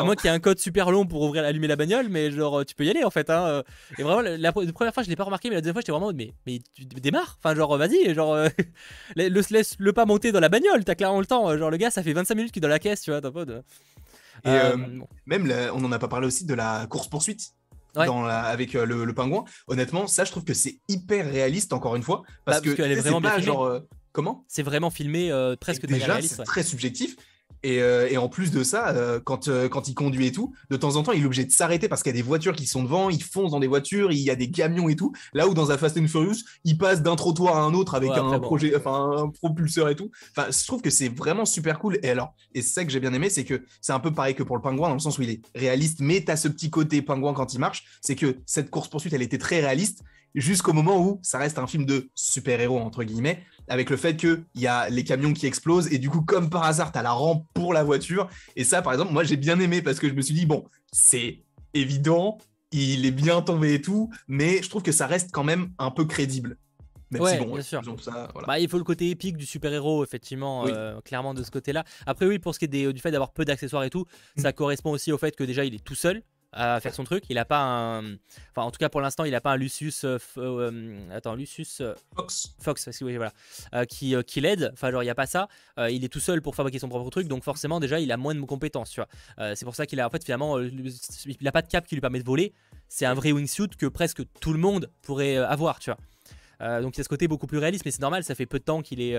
[0.00, 2.30] À moins qu'il y ait un code super long pour ouvrir, allumer la bagnole, mais
[2.30, 3.28] genre tu peux y aller en fait.
[3.28, 3.62] Hein.
[3.98, 5.92] Et vraiment, la, la première fois je l'ai pas remarqué, mais la deuxième fois j'étais
[5.92, 8.48] vraiment en mode, mais, mais tu démarres Enfin, genre vas-y, genre euh,
[9.16, 11.56] le, laisse le pas monter dans la bagnole, t'as clairement le temps.
[11.58, 13.30] Genre le gars, ça fait 25 minutes qu'il est dans la caisse, tu vois, t'as
[13.30, 13.62] pas de.
[14.44, 14.76] Et, Euh, euh.
[15.26, 17.52] Même, la- on en a pas parlé aussi de la course-poursuite.
[17.98, 18.06] Ouais.
[18.06, 21.72] Dans la, avec euh, le, le pingouin, honnêtement, ça je trouve que c'est hyper réaliste
[21.72, 22.22] encore une fois.
[22.44, 23.64] Parce Bah, que parce vraiment c'est bien genre.
[23.64, 23.80] euh,
[24.12, 24.44] comment?
[24.48, 26.34] C'est vraiment filmé euh, presque de manière déjà, réaliste.
[26.34, 26.46] c'est ouais.
[26.46, 27.16] très subjectif.
[27.64, 30.54] Et, euh, et en plus de ça, euh, quand, euh, quand il conduit et tout,
[30.70, 32.54] de temps en temps, il est obligé de s'arrêter parce qu'il y a des voitures
[32.54, 35.12] qui sont devant, il fonce dans des voitures, il y a des camions et tout.
[35.32, 38.10] Là où dans un Fast and Furious, il passe d'un trottoir à un autre avec
[38.10, 40.10] Ouais, un projet, enfin un propulseur et tout.
[40.36, 41.98] Enfin, je trouve que c'est vraiment super cool.
[42.02, 44.34] Et alors, et c'est ça que j'ai bien aimé, c'est que c'est un peu pareil
[44.34, 46.70] que pour le pingouin dans le sens où il est réaliste, mais t'as ce petit
[46.70, 47.84] côté pingouin quand il marche.
[48.00, 50.02] C'est que cette course poursuite, elle était très réaliste
[50.34, 54.44] jusqu'au moment où ça reste un film de super-héros entre guillemets avec le fait qu'il
[54.54, 57.44] y a les camions qui explosent et du coup comme par hasard t'as la rampe
[57.54, 60.22] pour la voiture et ça par exemple moi j'ai bien aimé parce que je me
[60.22, 61.42] suis dit bon c'est
[61.74, 62.38] évident
[62.72, 65.90] il est bien tombé et tout mais je trouve que ça reste quand même un
[65.90, 66.56] peu crédible
[67.10, 67.80] même Ouais, si bon bien sûr.
[67.80, 68.46] disons ça, voilà.
[68.46, 70.72] Bah, il faut le côté épique du super-héros, effectivement, Oui.
[70.74, 71.84] euh, clairement de ce côté-là.
[72.04, 74.04] Après, oui, pour ce qui est des- du fait d'avoir peu d'accessoires et tout,
[74.36, 74.42] Mm.
[74.42, 76.22] ça correspond aussi au fait que déjà il est tout seul
[76.52, 77.24] à faire son truc.
[77.28, 78.14] Il a pas un.
[78.50, 80.04] Enfin, en tout cas, pour l'instant, il a pas un Lucius.
[80.04, 81.80] euh, f- euh, attends, Lucius.
[81.80, 82.54] euh, Fox.
[82.60, 83.32] Fox, que oui, voilà,
[83.74, 84.70] euh, qui, euh, qui l'aide.
[84.72, 85.48] Enfin, genre, il n'y a pas ça.
[85.78, 88.16] Euh, il est tout seul pour fabriquer son propre truc, donc forcément, déjà, il a
[88.16, 89.08] moins de compétences, tu vois.
[89.38, 90.90] Euh, c'est pour ça qu'il a, en fait, finalement, euh, le-
[91.26, 92.52] il n'a pas de cap qui lui permet de voler.
[92.88, 95.98] C'est un vrai wingsuit que presque tout le monde pourrait euh, avoir, tu vois.
[96.60, 98.46] Euh, donc, il y a ce côté beaucoup plus réaliste, mais c'est normal, ça fait
[98.46, 99.16] peu de temps qu'il est.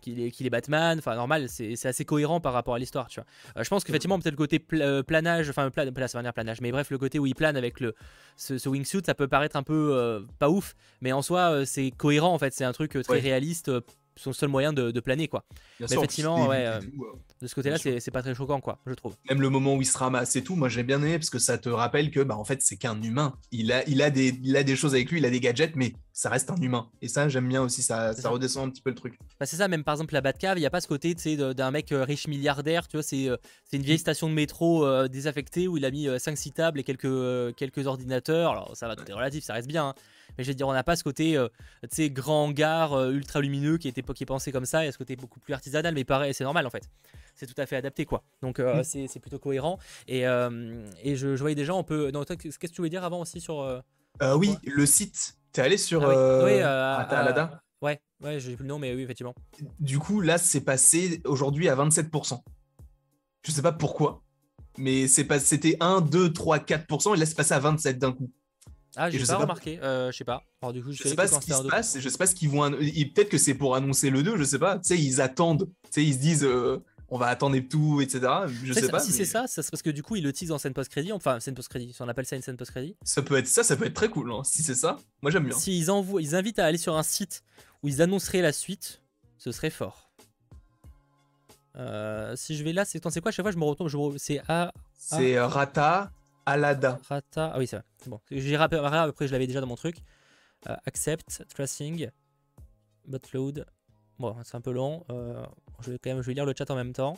[0.00, 3.20] qu'il est, qu'il est Batman, enfin normal, c'est assez cohérent par rapport à l'histoire, tu
[3.20, 3.26] vois.
[3.56, 6.72] Euh, je pense qu'effectivement, peut-être le côté euh, planage, enfin, plan, va dire planage, mais
[6.72, 7.94] bref, le côté où il plane avec le,
[8.36, 11.64] ce, ce wingsuit, ça peut paraître un peu euh, pas ouf, mais en soi, euh,
[11.64, 13.20] c'est cohérent en fait, c'est un truc très Ouais.
[13.20, 13.70] réaliste,
[14.16, 15.44] son seul moyen de, de planer quoi.
[15.50, 17.12] Bien Mais sûr, effectivement, ouais, euh, tout, euh,
[17.42, 19.14] De ce côté-là, c'est pas très choquant quoi, je trouve.
[19.28, 21.38] même le moment où il se ramasse et tout, moi j'ai bien aimé parce que
[21.38, 23.34] ça te rappelle que bah en fait c'est qu'un humain.
[23.52, 25.74] Il a, il a des, il a des choses avec lui, il a des gadgets,
[25.76, 26.88] mais ça reste un humain.
[27.02, 28.28] Et ça j'aime bien aussi, ça, ça ça.
[28.30, 29.18] redescend un petit peu le truc.
[29.40, 31.70] Bah, c'est ça, même par exemple la Batcave, il n'y a pas ce côté d'un
[31.70, 33.28] mec euh, riche milliardaire, tu vois, c'est
[33.72, 37.54] une vieille station de métro euh, désaffectée où il a mis 5-6 tables et quelques,
[37.56, 38.52] quelques ordinateurs.
[38.52, 39.88] Alors ça va, tout est relatif, ça reste bien.
[39.88, 39.94] hein.
[40.38, 41.48] Mais je veux dire, on n'a pas ce côté, euh,
[41.82, 44.92] tu sais, grand hangar euh, ultra lumineux qui était qui est pensé comme ça, et
[44.92, 46.88] ce côté beaucoup plus artisanal, mais pareil, c'est normal en fait.
[47.34, 48.22] C'est tout à fait adapté quoi.
[48.42, 48.84] Donc euh, Mm.
[48.84, 49.78] c'est c'est plutôt cohérent.
[50.08, 52.10] Et, euh, et je, je voyais déjà, on peut.
[52.10, 53.60] Non, toi, qu'est-ce que tu voulais dire avant aussi sur.
[53.60, 53.80] euh,
[54.36, 55.36] oui, le site.
[55.52, 56.14] T'es allé sur Ah oui,
[56.54, 59.34] oui, Alada Ouais, ouais, j'ai plus le nom, mais oui, effectivement.
[59.78, 62.40] Du coup, là, c'est passé aujourd'hui à 27%.
[63.46, 64.22] Je sais pas pourquoi,
[64.78, 68.12] mais c'est pas, c'était 1, 2, 3, 4%, et là, c'est passé à 27 d'un
[68.12, 68.30] coup.
[68.96, 70.42] Ah, j'ai pas remarqué, euh, je sais pas.
[70.62, 72.48] Alors, du coup, Je sais pas ce qui se passe, je sais pas ce qu'ils
[72.50, 72.78] vont.
[72.80, 74.78] ils- Peut-être que c'est pour annoncer le 2, je sais pas.
[74.78, 75.68] Tu sais, ils attendent.
[75.84, 78.20] Tu sais, ils se disent, euh, on va attendre et tout, etc.
[78.48, 78.98] Je sais, pas.
[79.00, 80.72] Si mais c'est ça, ça, c'est parce que du coup, il le tease en scène
[80.74, 81.12] post-crédit.
[81.12, 82.96] Enfin, scène post-crédit, si on appelle ça une scène post-crédit.
[83.04, 84.32] Ça peut être ça, ça peut être très cool.
[84.32, 84.42] hein.
[84.44, 85.56] Si c'est ça, moi j'aime bien.
[85.58, 87.42] S'ils envoient, ils invitent à aller sur un site
[87.82, 89.02] où ils annonceraient la suite,
[89.38, 90.10] ce serait fort.
[91.76, 94.16] Euh, si je vais là, c'est quoi à chaque fois je me retourne, je me
[94.18, 96.10] c'est A C'est Rata
[96.46, 96.98] Alada.
[97.08, 97.52] Rata.
[97.54, 98.20] Ah oui, c'est vrai, c'est bon.
[98.30, 99.96] J'ai rappelé après, je l'avais déjà dans mon truc.
[100.86, 102.08] accept, tracing,
[103.06, 103.66] botload.
[104.18, 105.04] Bon, c'est un peu long.
[105.80, 107.16] je vais quand même je vais lire le chat en même temps.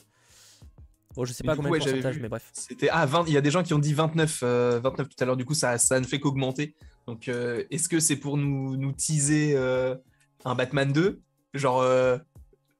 [1.15, 2.51] Bon, je sais pas combien de pourcentage, mais bref.
[2.53, 5.25] C'était ah 20, il y a des gens qui ont dit 29, 29 tout à
[5.25, 5.37] l'heure.
[5.37, 6.75] Du coup, ça, ça ne fait qu'augmenter.
[7.07, 11.21] Donc, est-ce que c'est pour nous, nous teaser un Batman 2
[11.55, 11.83] Genre,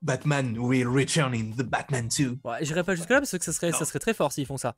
[0.03, 2.39] Batman will return in the Batman 2.
[2.45, 4.57] Ouais, J'irai pas jusque là parce que ça serait, ça serait très fort s'ils font
[4.57, 4.75] ça.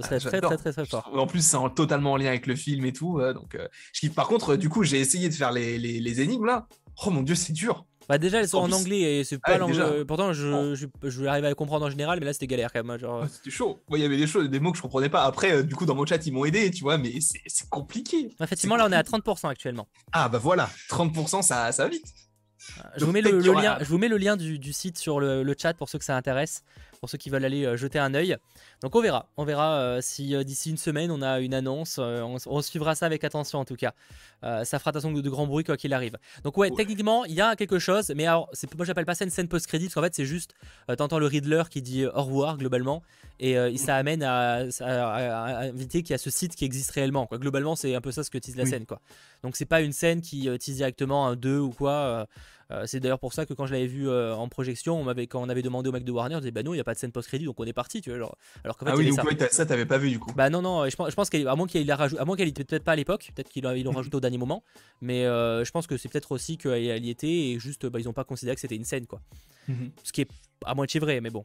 [0.00, 1.10] Ça serait ah, très, très, très, très, fort.
[1.14, 3.20] En plus, c'est totalement en lien avec le film et tout.
[3.34, 6.46] donc, euh, je Par contre, du coup, j'ai essayé de faire les, les, les, énigmes
[6.46, 6.66] là.
[7.04, 7.84] Oh mon dieu, c'est dur.
[8.08, 11.44] Bah déjà elles sont en, anglais et c'est pas ah, Pourtant je, je, je, arrive
[11.44, 12.98] à les comprendre en général mais là c'était galère quand même.
[12.98, 13.26] Genre...
[13.28, 13.80] c'était chaud.
[13.88, 15.22] Moi il y avait des choses, des mots que je comprenais pas.
[15.22, 18.28] Après euh, du coup dans mon chat ils m'ont aidé tu vois mais c'est compliqué.
[18.40, 19.86] Effectivement là on est à 30% actuellement.
[20.12, 22.04] Ah bah voilà 30% ça, ça va vite.
[22.96, 25.74] Je vous, mets le, lien, je vous mets le lien du, site sur le, chat
[25.74, 26.62] pour ceux que ça intéresse,
[27.02, 28.36] pour ceux qui veulent aller euh, jeter un œil.
[28.80, 31.98] Donc on verra, on verra euh, si euh, d'ici une semaine on a une annonce.
[31.98, 33.92] On, suivra ça avec attention en tout cas.
[34.42, 36.16] ça fera de façon de, grands bruits quoi qu'il arrive.
[36.44, 39.30] Donc ouais, techniquement il y a quelque chose, mais alors moi j'appelle pas ça une
[39.30, 40.54] scène post-crédit parce qu'en fait c'est juste
[40.96, 43.02] t'entends le Riddler qui dit au revoir globalement
[43.40, 44.60] et ça amène à,
[45.64, 47.26] inviter qu'il y a ce site qui existe réellement.
[47.26, 47.38] Quoi.
[47.38, 49.00] Globalement c'est un peu ça ce que tease la scène quoi.
[49.42, 52.28] Donc c'est pas une scène qui tease directement un 2 ou quoi.
[52.72, 55.26] Euh, c'est d'ailleurs pour ça que quand je l'avais vu euh, en projection, on m'avait,
[55.26, 56.84] quand on avait demandé au mec de Warner, on disait bah non, il n'y a
[56.84, 58.18] pas de scène post-crédit, donc on est parti, tu vois.
[58.18, 60.32] Genre, alors qu'en fait, ah oui, donc ça, ça t'avais pas vu du coup.
[60.34, 62.48] Bah non, non, je pense, je pense qu'à moins qu'il a rajouté, à moins qu'elle
[62.48, 64.62] était peut-être pas à l'époque, peut-être qu'ils l'ont rajouté au dernier moment,
[65.00, 68.04] mais euh, je pense que c'est peut-être aussi qu'elle y était et juste bah, ils
[68.04, 69.20] n'ont pas considéré que c'était une scène quoi.
[69.68, 69.90] Mhm.
[70.02, 70.28] Ce qui est
[70.64, 71.44] à moitié vrai, mais bon.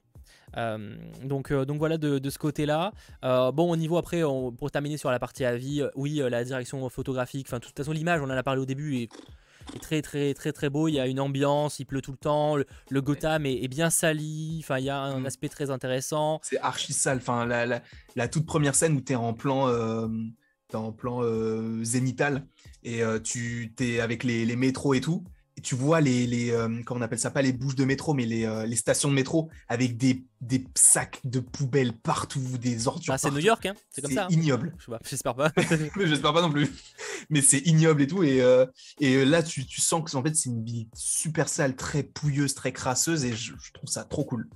[1.24, 2.94] donc, donc voilà de, ce côté-là.
[3.22, 7.60] bon, au niveau après, pour terminer sur la partie avis, oui, la direction photographique, enfin,
[7.60, 9.10] de toute façon, l'image, on en a parlé au début et
[9.76, 10.88] est très très très très beau.
[10.88, 12.56] Il y a une ambiance, il pleut tout le temps.
[12.56, 14.62] Le, Gotham est, bien sali.
[14.64, 15.26] Enfin, il y a un mm.
[15.26, 16.40] aspect très intéressant.
[16.44, 17.18] C'est archi sale.
[17.18, 17.82] Enfin, la,
[18.16, 20.08] la, toute première scène où tu es en plan, euh,
[20.74, 22.46] en plan euh, zénital
[22.84, 25.24] et euh, tu es avec les, les métros et tout
[25.62, 28.26] tu vois les, les euh, comment on appelle ça, pas les bouches de métro, mais
[28.26, 33.14] les, euh, les stations de métro avec des, des, sacs de poubelles partout, des ordures.
[33.14, 34.26] Ah, c'est New York, hein c'est comme ça.
[34.26, 34.30] Hein.
[34.30, 34.76] ignoble.
[35.04, 35.52] J'espère pas.
[35.98, 36.70] J'espère pas non plus.
[37.30, 38.24] Mais c'est ignoble et tout.
[38.24, 38.66] Et, euh,
[39.00, 42.54] et là, tu, tu sens que en fait, c'est une ville super sale, très pouilleuse,
[42.54, 44.48] très crasseuse, et je, trouve ça trop cool.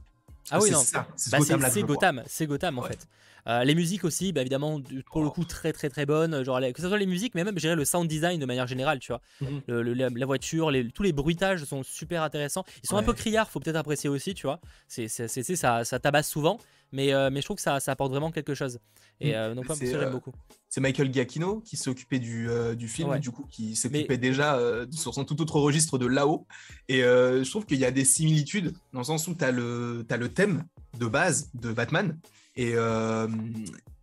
[0.50, 0.82] Ah oui, non.
[1.16, 1.39] C'est bah,
[1.84, 3.08] Gotham, c'est Gotham, en fait.
[3.48, 4.80] Euh, les musiques aussi, bah, évidemment,
[5.12, 6.44] pour le coup, très très très bonnes.
[6.44, 8.68] Genre, que ce soit les musiques, mais même, je dirais, le sound design de manière
[8.68, 9.22] générale, tu vois.
[9.42, 9.62] Mhm.
[9.68, 12.66] la, voiture, tous les bruitages sont super intéressants.
[12.84, 14.60] Ils sont un peu criards, faut peut-être apprécier aussi, tu vois.
[14.88, 16.60] C'est, ça, ça tabasse souvent,
[16.92, 18.80] mais, euh, mais je trouve que ça, ça, apporte vraiment quelque chose.
[19.20, 19.36] Et mm.
[19.36, 20.34] euh, donc, ça, j'aime beaucoup.
[20.70, 24.58] C'est Michael Giacchino qui s'est occupé du, du film, du coup, qui s'occupait déjà
[24.92, 26.48] sur son tout autre registre de là-haut.
[26.88, 30.06] Et je trouve qu'il y a des similitudes dans le sens où tu as le,
[30.10, 30.64] as le thème
[30.98, 32.18] de base de Batman
[32.56, 33.28] et, euh,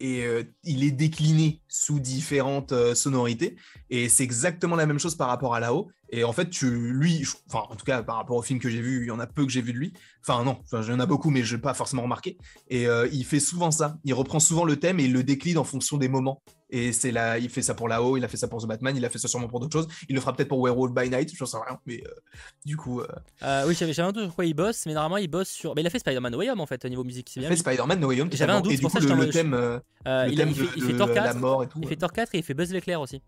[0.01, 3.57] et euh, il est décliné sous différentes euh, sonorités.
[3.91, 5.89] Et c'est exactement la même chose par rapport à là-haut.
[6.11, 8.81] Et en fait, tu, lui, enfin, en tout cas, par rapport au film que j'ai
[8.81, 9.93] vu, il y en a peu que j'ai vu de lui.
[10.27, 12.39] Enfin, non, enfin, il y en a beaucoup, mais je n'ai pas forcément remarqué.
[12.69, 13.99] Et il fait souvent ça.
[14.05, 16.43] Il reprend souvent le thème et il le décline en fonction des moments.
[16.71, 18.95] Et c'est là, il fait ça pour là-haut, il a fait ça pour The Batman,
[18.97, 19.89] il a fait ça sûrement pour d'autres choses.
[20.09, 21.79] Il le fera peut-être pour Werewolf by Night, je sais rien.
[21.87, 22.03] Mais
[22.65, 23.03] du coup.
[23.67, 25.75] oui, j'avais un doute sur quoi il bosse, mais normalement il bosse sur.
[25.75, 27.37] Mais il a fait Spider-Man No Way Home en fait, au niveau musique.
[27.37, 29.55] Il a fait Spider-Man No Way Home, j'avais un doute, pour ça le, le thème.
[30.07, 30.95] Euh, il, fait,
[31.67, 33.23] Thor 4, Il fait Thor 4 et il fait Buzz l'éclair aussi.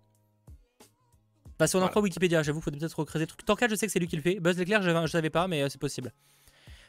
[1.59, 3.45] Bah, si on en croit Wikipédia, j'avoue, faut peut-être recreuser le truc.
[3.45, 4.41] Thor 4, je sais que c'est lui qui le fait.
[4.41, 6.13] Buzz l'éclair, je, je savais pas, mais euh, c'est possible.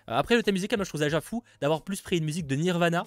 [0.09, 2.25] Euh, après, le thème musical, moi je trouve ça déjà fou d'avoir plus pris une
[2.25, 3.05] musique de Nirvana.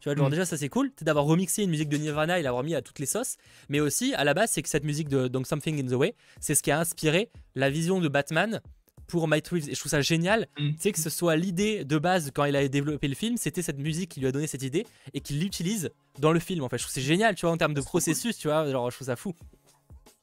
[0.00, 0.30] Tu vois, genre, mm.
[0.30, 2.98] déjà, ça c'est cool d'avoir remixé une musique de Nirvana et l'avoir mis à toutes
[2.98, 3.36] les sauces.
[3.68, 6.14] Mais aussi, à la base, c'est que cette musique de donc, Something in the Way,
[6.40, 8.60] c'est ce qui a inspiré la vision de Batman
[9.06, 9.68] pour Mike Reeves.
[9.68, 10.70] Et je trouve ça génial, mm.
[10.70, 13.62] tu sais, que ce soit l'idée de base quand il a développé le film, c'était
[13.62, 16.64] cette musique qui lui a donné cette idée et qu'il l'utilise dans le film.
[16.64, 18.90] En fait, je trouve c'est génial, tu vois, en termes de processus, tu vois, genre,
[18.90, 19.34] je trouve ça fou.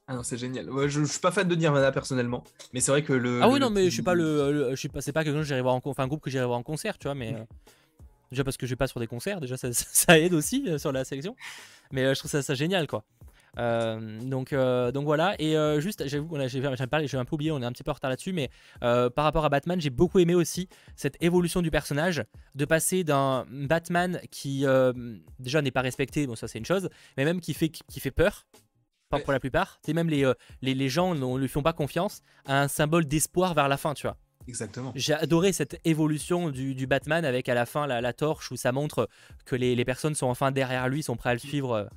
[0.06, 0.68] Ah non, c'est génial.
[0.70, 3.40] je, je, suis pas fan de Nirvana personnellement, mais c'est vrai que le.
[3.42, 5.46] Ah oui, non, mais je suis pas le, je suis pas, c'est pas quelqu'un que
[5.46, 7.34] j'irai voir en, enfin un groupe que j'irai voir en concert, tu vois, mais.
[7.34, 7.44] Euh,
[8.30, 10.78] déjà parce que je vais pas sur des concerts, déjà ça, ça aide aussi euh,
[10.78, 11.36] sur la sélection.
[11.90, 13.04] Mais euh, je trouve ça, ça génial, quoi.
[13.58, 15.34] Euh, donc, euh, donc voilà.
[15.38, 18.32] Et euh, juste, j'ai un peu oublié, on est un petit peu en retard là-dessus,
[18.32, 18.50] mais
[18.80, 22.22] par rapport à Batman, j'ai beaucoup aimé aussi cette évolution du personnage,
[22.54, 24.64] de passer d'un Batman qui
[25.38, 28.10] déjà n'est pas respecté, bon ça c'est une chose, mais même qui fait, qui fait
[28.10, 28.46] peur,
[29.08, 29.78] pas pour la plupart.
[29.84, 30.30] C'est même les,
[30.62, 33.94] les, les, gens ne lui font pas confiance à un symbole d'espoir vers la fin,
[33.94, 34.16] tu vois.
[34.46, 34.92] Exactement.
[34.94, 38.56] J'ai adoré cette évolution du, du, Batman avec à la fin la, la torche où
[38.56, 39.08] ça montre
[39.46, 41.88] que les, les, personnes sont enfin derrière lui, sont prêts à le suivre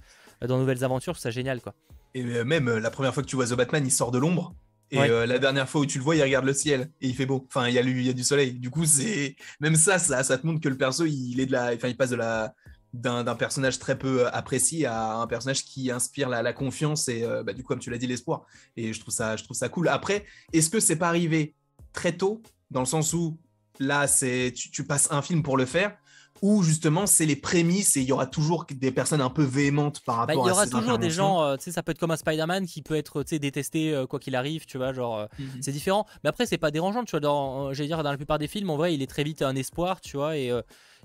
[0.46, 1.74] dans Nouvelles Aventures, c'est génial quoi.
[2.14, 4.18] Et euh, même euh, la première fois que tu vois The Batman, il sort de
[4.18, 4.56] l'ombre.
[4.90, 7.16] Et euh, la dernière fois où tu le vois, il regarde le ciel et il
[7.16, 7.46] fait beau.
[7.48, 8.54] Enfin, il y a, il y a du soleil.
[8.54, 11.52] Du coup, c'est même ça, ça, ça te montre que le perso, il est de
[11.52, 12.54] la, enfin, il passe de la,
[12.94, 17.62] d'un personnage très peu apprécié à un personnage qui inspire la, confiance et bah, du
[17.62, 20.26] coup comme tu l'as dit l'espoir et je trouve ça je trouve ça cool après
[20.54, 21.54] est-ce que c'est pas arrivé
[21.92, 22.42] très tôt?
[22.72, 23.38] Dans le sens où
[23.80, 25.98] là c'est tu, passes un film pour le faire
[26.42, 30.02] ou justement c'est les prémices et il y aura toujours des personnes un peu véhémentes
[30.02, 31.92] par bah, rapport à Il y aura toujours des gens, euh, tu sais, ça peut
[31.92, 35.18] être comme un Spider-Man qui peut être détesté euh, quoi qu'il arrive, tu vois, genre
[35.18, 35.62] euh, mhm.
[35.62, 36.06] c'est différent.
[36.24, 38.70] Mais après c'est pas dérangeant, tu vois, dans, j'allais dire dans la plupart des films,
[38.70, 40.52] en vrai, il est très vite un espoir, tu vois, et,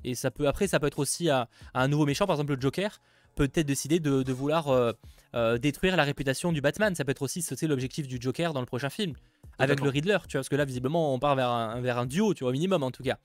[0.05, 2.61] et ça peut après ça peut être aussi à, un nouveau méchant, par exemple le
[2.61, 3.01] Joker
[3.35, 4.95] peut être décidé de, de vouloir
[5.59, 6.95] détruire la réputation du Batman.
[6.95, 9.15] Ça peut être aussi l'objectif du Joker dans le prochain film
[9.59, 12.07] avec le Riddler, tu vois, parce que là visiblement on part vers un, vers un
[12.07, 13.19] duo, tu vois, au minimum en tout cas.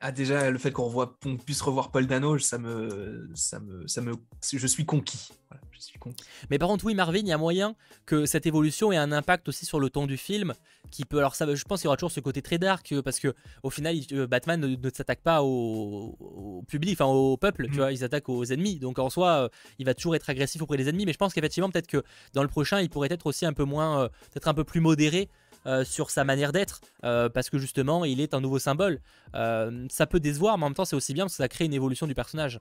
[0.00, 4.14] Ah déjà le fait qu'on puisse revoir Paul Dano, ça me, ça me, ça me,
[4.42, 5.28] je suis conquis.
[5.72, 6.24] je suis conquis.
[6.48, 9.48] Mais par contre oui Marvin, il y a moyen que cette évolution ait un impact
[9.48, 10.54] aussi sur le ton du film,
[10.90, 13.20] qui peut, alors ça, je pense qu'il y aura toujours ce côté très dark parce
[13.20, 17.76] que au final euh, Batman ne, s'attaque pas au, public, enfin au peuple, tu mm.
[17.76, 18.78] vois, il s'attaque aux ennemis.
[18.78, 19.48] Donc en soi, euh,
[19.78, 21.04] il va toujours être agressif auprès des ennemis.
[21.04, 22.02] Mais je pense qu'effectivement peut-être que
[22.32, 24.80] dans le prochain, il pourrait être aussi un peu moins, euh, peut-être un peu plus
[24.80, 25.28] modéré
[25.66, 29.00] euh, sur sa manière d'être, euh, parce que justement, il est un nouveau symbole.
[29.34, 31.66] Euh, ça peut décevoir, mais en même temps, c'est aussi bien parce que ça crée
[31.66, 32.60] une évolution du personnage.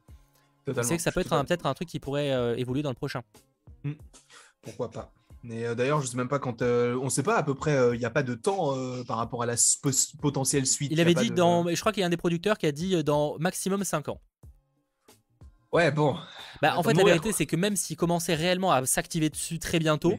[0.83, 3.23] C'est que ça peut être peut-être un truc qui pourrait évoluer dans le prochain.
[3.83, 3.93] Hmm.
[4.61, 6.61] Pourquoi pas mais d'ailleurs, je sais même pas quand.
[6.61, 7.95] on sait pas à peu près.
[7.95, 8.75] Il n'y a pas de temps
[9.07, 9.55] par rapport à la
[10.21, 10.91] potentielle suite.
[10.91, 11.65] Il avait dit dans.
[11.65, 14.19] Je crois qu'il y a un des producteurs qui a dit dans maximum 5 ans.
[15.71, 16.17] Ouais, bon.
[16.61, 19.79] Bah, en fait, la vérité, c'est que même s'il commençait réellement à s'activer dessus très
[19.79, 20.17] bientôt,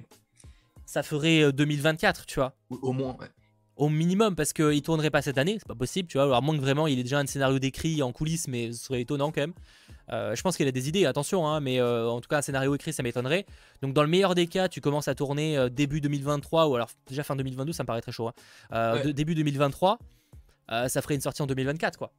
[0.91, 2.53] ça ferait 2024, euh, tu vois.
[2.69, 3.29] Au moins, ouais.
[3.77, 6.25] Au minimum, parce qu'il tournerait pas cette année, c'est pas possible, tu vois.
[6.25, 9.01] Alors, moins que vraiment il ait déjà un scénario décrit en coulisses, mais ce serait
[9.01, 9.55] étonnant quand même.
[10.13, 12.43] Euh, je pense qu'il a des idées, attention, hein, mais euh, en tout cas, un
[12.43, 13.47] scénario écrit, ça m'étonnerait.
[13.83, 17.23] Donc, dans le meilleur des cas, tu commences à tourner début 2023, ou alors déjà
[17.23, 18.29] fin 2022, ça me paraît très chaud.
[18.73, 19.13] Hein.
[19.13, 19.99] début 2023,
[20.69, 22.13] ça ferait une sortie en 2024, quoi.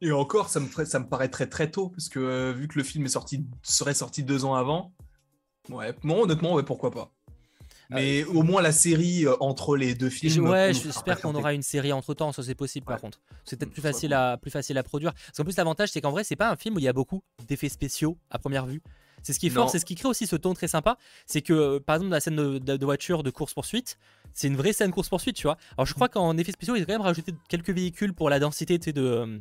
[0.00, 2.84] Et encore, ça me, ferait, ça me paraît très tôt, parce que vu que le
[2.84, 4.92] film est sorti, serait sorti deux ans avant,
[5.70, 7.10] ouais, non, honnêtement, ouais, pourquoi pas.
[7.90, 10.48] Mais au moins la série euh, entre les deux films.
[10.48, 13.20] Ouais, j'espère qu'on aura une série entre temps, ça c'est possible par contre.
[13.44, 15.12] C'est peut-être plus facile, à, plus facile à produire.
[15.12, 16.92] Parce qu'en plus, l'avantage c'est qu'en vrai, c'est pas un film où il y a
[16.92, 18.82] beaucoup d'effets spéciaux à première vue.
[19.24, 20.98] C'est ce qui est fort, c'est ce qui crée aussi ce ton très sympa.
[21.24, 23.96] C'est que, euh, par exemple, dans la scène de, voiture de course-poursuite,
[24.34, 25.56] c'est une vraie scène course-poursuite, tu vois.
[25.78, 28.38] Alors, je crois qu'en effets spéciaux, ils ont quand même rajouté quelques véhicules pour la
[28.38, 29.38] densité de, euh,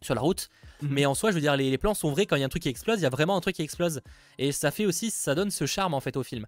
[0.00, 0.48] sur la route.
[0.80, 0.88] Mhm.
[0.92, 2.26] Mais en soi, je veux dire, les, les, plans sont vrais.
[2.26, 3.62] Quand il y a un truc qui explose, il y a vraiment un truc qui
[3.62, 4.00] explose.
[4.38, 6.46] Et ça fait aussi, ça donne ce charme en fait au film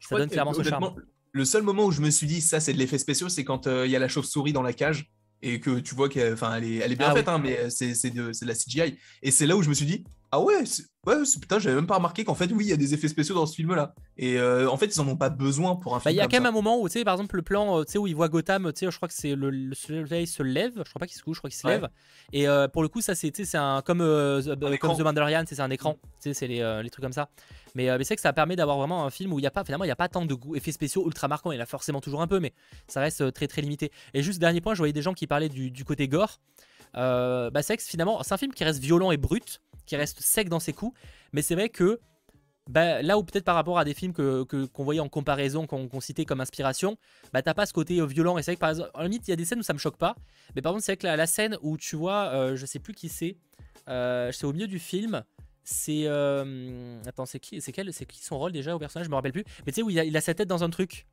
[0.00, 0.94] ça donne clairement ce charme.
[1.32, 3.66] Le seul moment où je me suis dit ça c'est de l'effet spécial, c'est quand
[3.66, 5.10] euh, il y a la chauve-souris dans la cage
[5.42, 8.10] et que tu vois qu'elle elle est, elle est bien ah faite, hein, mais c'est
[8.10, 8.98] de, de, la CGI.
[9.22, 10.62] Et c'est là où je me suis dit ah ouais,
[11.06, 13.34] ouais putain, j'avais même pas remarqué qu'en fait, oui, il y a des effets spéciaux
[13.34, 13.94] dans ce film-là.
[14.16, 16.14] Et euh, en fait, ils en ont pas besoin pour un bah, film.
[16.14, 17.84] Il y a quand même un moment où, tu sais, par exemple, le plan, euh,
[17.84, 20.42] tu sais, où il voit Gotham, tu sais, je crois que c'est le, soleil se
[20.42, 20.74] lève.
[20.76, 21.88] Je crois pas qu'il se couche, je crois qu'il se lève.
[22.32, 23.98] Et pour le coup, ça, c'est, un comme
[24.80, 25.98] comme The Mandalorian, c'est un écran.
[26.22, 27.28] Tu sais, c'est les, les trucs comme ça.
[27.78, 29.64] Euh, mais, c'est que ça permet d'avoir vraiment un film où il n'y a pas,
[29.64, 31.52] finalement, il n'y a pas tant de effets spéciaux ultra marquants.
[31.52, 32.52] Il y en a forcément toujours un peu, mais
[32.88, 33.90] ça reste euh, très très limité.
[34.14, 36.40] Et juste dernier point, je voyais des gens qui parlaient du, côté gore.
[36.96, 39.60] Euh, bah, c'est que finalement, c'est un film qui reste violent et brut,
[39.90, 40.96] qui reste sec dans ses coups,
[41.32, 42.00] mais c'est vrai que
[42.68, 46.00] bah, là où peut-être par rapport à des films que, qu'on voyait en comparaison, qu'on,
[46.00, 46.96] citait comme inspiration,
[47.32, 48.38] bah t'as pas ce côté violent.
[48.38, 49.72] Et c'est vrai que par exemple, en limite, il y a des scènes où ça
[49.72, 50.14] me choque pas.
[50.54, 53.08] Mais par contre, c'est vrai que la, scène où tu vois, je sais plus qui
[53.08, 53.36] c'est,
[53.88, 55.24] c'est au milieu du film,
[55.64, 59.06] c'est euh, attends c'est qui c'est quel c'est qui son rôle déjà au personnage?
[59.06, 59.44] Je me rappelle plus.
[59.66, 61.06] Mais tu sais où il a, sa tête dans un truc.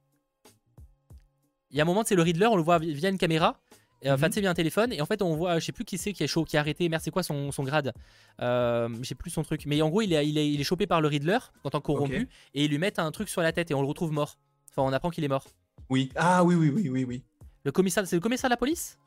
[1.71, 3.59] Il y a un moment c'est le Riddler on le voit via une caméra
[4.05, 5.97] enfin tu sais via un téléphone et en fait on voit je sais plus qui
[5.97, 7.93] c'est qui est chaud qui a arrêté merde c'est quoi son, grade?
[8.41, 9.65] Euh, j'ai plus son truc.
[9.65, 11.79] Mais en gros il est, il est, il est chopé par le Riddler en tant
[11.79, 14.11] que corrompu et ils lui mettent un truc sur la tête et on le retrouve
[14.11, 14.37] mort.
[14.69, 15.45] Enfin on apprend qu'il est mort.
[15.89, 16.11] Oui.
[16.15, 17.23] Ah oui oui oui oui oui.
[17.63, 18.97] Le commissaire c'est le commissaire de la police?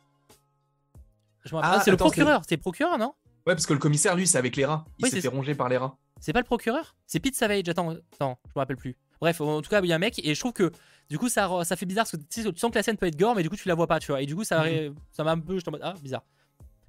[1.45, 2.43] Je ah, c'est le procureur.
[2.47, 3.15] C'est le procureur non?
[3.47, 4.85] Ouais, parce que le commissaire, lui, c'est avec les rats.
[4.99, 5.97] Il s'est fait ronger par les rats.
[6.21, 6.95] C'est pas le procureur?
[7.07, 7.69] C'est Pete Savage.
[7.69, 8.97] Attends, attends, je me rappelle plus.
[9.21, 10.71] Bref, en tout cas, il y a un mec et je trouve que
[11.11, 13.19] du coup, ça, ça fait bizarre parce que tu, sens que la scène peut être
[13.19, 14.23] gore, mais du coup, tu la vois pas, tu vois.
[14.23, 14.95] Et du coup, ça, mhm.
[15.19, 15.59] m'a un peu.
[15.59, 16.23] Je en mode, ah, bizarre.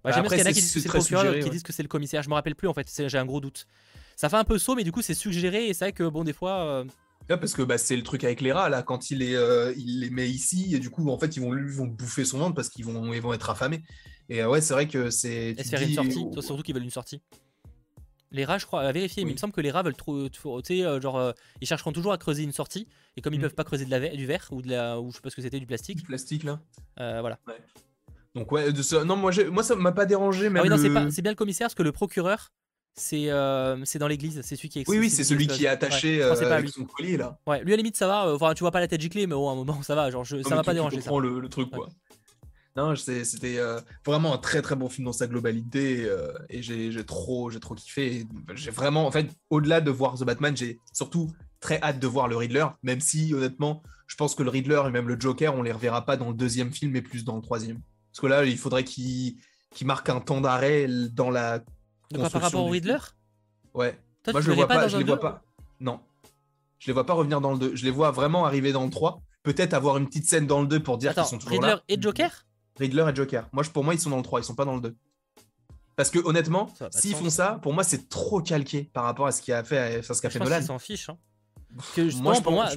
[0.03, 1.63] Bah, J'aime bien qu'il y en a qui disent que c'est le procureur, qui disent
[1.63, 2.21] que c'est le commissaire.
[2.21, 3.65] Je me rappelle plus en fait, j'ai un gros doute.
[4.15, 6.23] Ça fait un peu saut, mais du coup, c'est suggéré et c'est vrai que bon,
[6.23, 6.63] des fois.
[6.63, 6.85] Euh,
[7.27, 10.01] parce que bah, c'est le truc avec les rats, là, quand il, est, euh, il
[10.01, 12.55] les met ici, et du coup, en fait, ils vont, ils vont bouffer son ventre
[12.55, 13.83] parce qu'ils vont, ils vont être affamés.
[14.29, 15.55] Et euh, ouais, c'est vrai que c'est.
[15.57, 17.21] Et faire une sortie, surtout qu'ils veulent une sortie.
[18.31, 20.29] Les rats, je crois, à vérifier, mais il me semble que les rats veulent trop.
[20.29, 23.39] Tu sais, euh, genre, euh, ils chercheront toujours à creuser une sortie, et comme ils
[23.39, 23.43] mm.
[23.43, 24.99] peuvent pas creuser de la du verre, ou de la.
[25.01, 25.97] ou je sais pas ce que c'était, du plastique.
[25.97, 26.59] Du plastique, là.
[26.99, 27.39] Euh, voilà.
[28.33, 28.95] Donc, ouais, de ce...
[28.95, 30.61] non, moi, moi ça m'a pas dérangé, mais.
[30.61, 30.77] Ah oui, non,
[31.11, 32.53] c'est bien le commissaire, parce que le procureur,
[32.93, 33.29] c'est
[33.83, 34.87] c'est dans l'église, c'est celui qui est.
[34.87, 37.37] Oui, oui, c'est celui qui est attaché avec son collier, là.
[37.45, 38.33] Ouais, lui, à la limite, ça va.
[38.33, 40.09] Enfin, tu vois pas la tête giclée, mais au un moment, ça va.
[40.09, 40.41] Genre, je...
[40.41, 41.01] ça m'a pas dérangé.
[41.01, 41.11] ça.
[41.19, 41.89] le, le truc, quoi.
[42.77, 47.05] Non, c'était euh, vraiment un très très bon film dans sa globalité euh, et j'ai
[47.05, 48.25] trop, j'ai trop kiffé.
[48.55, 52.27] J'ai vraiment, en fait, au-delà de voir The Batman, j'ai surtout très hâte de voir
[52.27, 55.63] le Riddler, même si honnêtement, je pense que le Riddler et même le Joker, on
[55.63, 57.81] les reverra pas dans le deuxième film, mais plus dans le troisième.
[58.11, 59.35] Parce que là, il faudrait qu'il
[59.83, 61.61] marque un temps d'arrêt dans la.
[62.13, 62.97] Par rapport au Riddler?
[63.73, 63.97] Ouais.
[64.31, 65.43] Moi, je le vois pas, je les vois pas.
[65.79, 65.99] Non?
[66.79, 67.75] Je les vois pas revenir dans le 2.
[67.75, 69.21] Je les vois vraiment arriver dans le 3.
[69.43, 72.01] Peut-être avoir une petite scène dans le 2 pour dire qu'ils sont toujours Riddler et
[72.01, 72.45] Joker?
[72.81, 73.47] Riddler et Joker.
[73.53, 74.95] Moi, pour moi, ils sont dans le 3, ils sont pas dans le 2.
[75.95, 79.41] Parce que honnêtement, s'ils font ça, pour moi, c'est trop calqué par rapport à ce
[79.41, 80.57] qu'il a fait, à ce qu'a fait Nolan.
[80.59, 81.09] Ils s'en fichent.
[81.09, 81.17] Hein.
[82.21, 82.69] moi, pour, moi,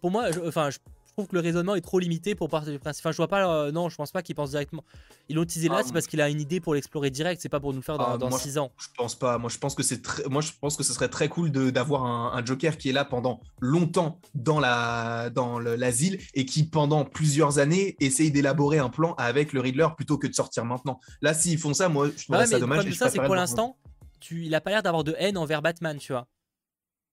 [0.00, 0.78] pour, moi, enfin, je,
[1.12, 3.04] trouve que le raisonnement est trop limité pour partir du principe.
[3.04, 3.48] Enfin, je vois pas.
[3.48, 4.84] Euh, non, je pense pas qu'il pense directement.
[5.28, 7.40] Ils l'ont utilisé là, ah, c'est parce qu'il a une idée pour l'explorer direct.
[7.40, 8.72] C'est pas pour nous le faire dans, 6 ah, ans.
[8.78, 9.38] Je pense pas.
[9.38, 10.24] Moi, je pense que c'est très.
[10.28, 13.40] Moi, je pense que ce serait très cool d'avoir un, Joker qui est là pendant
[13.60, 19.52] longtemps dans la dans l'asile et qui pendant plusieurs années essaye d'élaborer un plan avec
[19.52, 21.00] le Riddler plutôt que de sortir maintenant.
[21.20, 22.86] Là, s'ils font ça, moi, je trouve ça dommage.
[22.86, 23.76] Le ça, c'est pour l'instant,
[24.20, 24.44] tu...
[24.44, 26.26] il a pas l'air d'avoir de haine envers Batman, tu vois.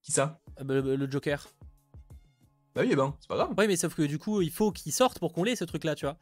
[0.02, 0.40] Qui ça?
[0.62, 1.48] Euh, le Joker.
[2.78, 3.50] Bah oui, ben, c'est pas grave.
[3.58, 5.96] Oui, mais sauf que du coup, il faut qu'il sorte pour qu'on l'ait ce truc-là,
[5.96, 6.18] tu vois.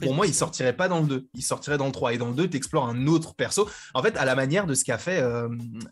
[0.00, 1.28] Pour moi, il sortirait pas dans le 2.
[1.34, 2.14] Il sortirait dans le 3.
[2.14, 3.68] Et dans le 2, tu explores un autre perso.
[3.92, 5.48] En fait, à la manière de ce qu'a fait euh,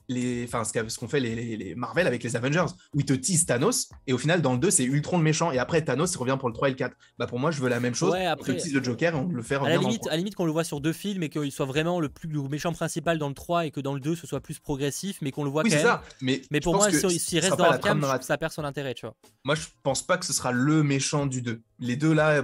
[0.08, 0.44] les.
[0.44, 3.88] Enfin, ce qu'ont fait les, Marvel avec les Avengers, où ils te teasent Thanos.
[4.06, 5.50] Et au final, dans le 2, c'est Ultron le méchant.
[5.50, 6.96] Et après, Thanos, il revient pour le 3 et le 4.
[7.18, 8.12] Bah, pour moi, je veux la même chose.
[8.12, 9.80] Ouais, après, on te tease le Joker et on le fait revenir.
[9.80, 11.66] À la limite, à la limite qu'on le voit sur deux films et qu'il soit
[11.66, 14.40] vraiment le plus méchant principal dans le 3 et que dans le 2, ce soit
[14.40, 15.84] plus progressif, mais qu'on le voit oui, quand même.
[15.84, 16.02] Ça.
[16.20, 19.16] Mais, mais pour moi, s'il reste dans Arkham, ça perd son intérêt, tu vois.
[19.44, 21.60] Moi, je pense pas que ce sera le méchant du 2.
[21.78, 22.42] Les deux là,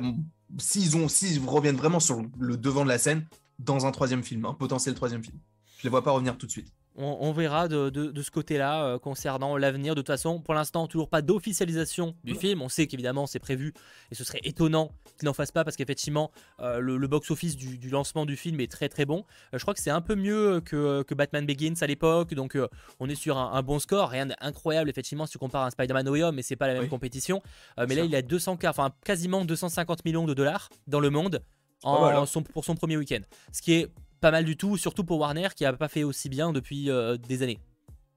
[0.59, 1.07] s'ils ont,
[1.47, 3.27] reviennent vraiment sur le devant de la scène,
[3.59, 5.39] dans un troisième film, un potentiel troisième film.
[5.79, 9.57] Je les vois pas revenir tout de suite on, verra de, ce côté-là euh, concernant
[9.57, 9.95] l'avenir.
[9.95, 12.63] De toute façon, pour l'instant, toujours pas d'officialisation du film.
[12.63, 13.73] On sait qu'évidemment c'est prévu
[14.11, 16.31] et ce serait étonnant qu'il n'en fasse pas parce qu'effectivement
[16.61, 19.25] euh, le, box-office du, lancement du film est très très bon.
[19.53, 22.59] Euh, je crois que c'est un peu mieux que, Batman Begins à l'époque, donc
[23.01, 24.11] on est sur un, bon score.
[24.11, 26.89] Rien d'incroyable effectivement si tu compares à un Spider-Man No mais c'est pas la même
[26.89, 27.43] compétition.
[27.79, 31.43] mais là, il a 200 enfin quasiment 250 millions de dollars dans le monde.
[31.83, 32.43] En, hein.
[32.53, 33.21] pour son premier week-end.
[33.53, 33.91] Ce qui est
[34.27, 37.17] pas mal du tout, surtout pour Warner qui a pas fait aussi bien depuis euh,
[37.17, 37.61] des années.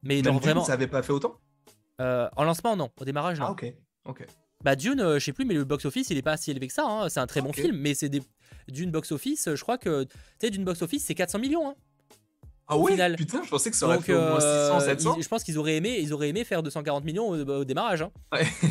[0.01, 0.63] Mais Même vraiment.
[0.63, 1.35] Ça avait pas fait autant?
[2.01, 2.89] Euh, En lancement, non.
[2.99, 3.45] Au démarrage, non.
[3.45, 3.71] Ah, ok.
[4.05, 4.25] ok.
[4.63, 6.73] Bah, Dune, euh, je sais plus, mais le box-office, il est pas si élevé que
[6.73, 6.83] ça.
[6.83, 7.09] Hein.
[7.09, 8.23] C'est un très bon film, mais c'est des...
[8.69, 10.05] Dune box-office, je crois que.
[10.05, 11.69] Tu sais, Dune box-office, c'est 400 millions.
[11.69, 11.75] Hein.
[12.67, 15.17] Ah oui Putain, je pensais que ça aurait fait au moins 600, 700.
[15.21, 18.01] je pense qu'ils auraient aimé, ils auraient aimé faire 240 millions au, démarrage.
[18.01, 18.11] Hein.
[18.31, 18.47] Ouais.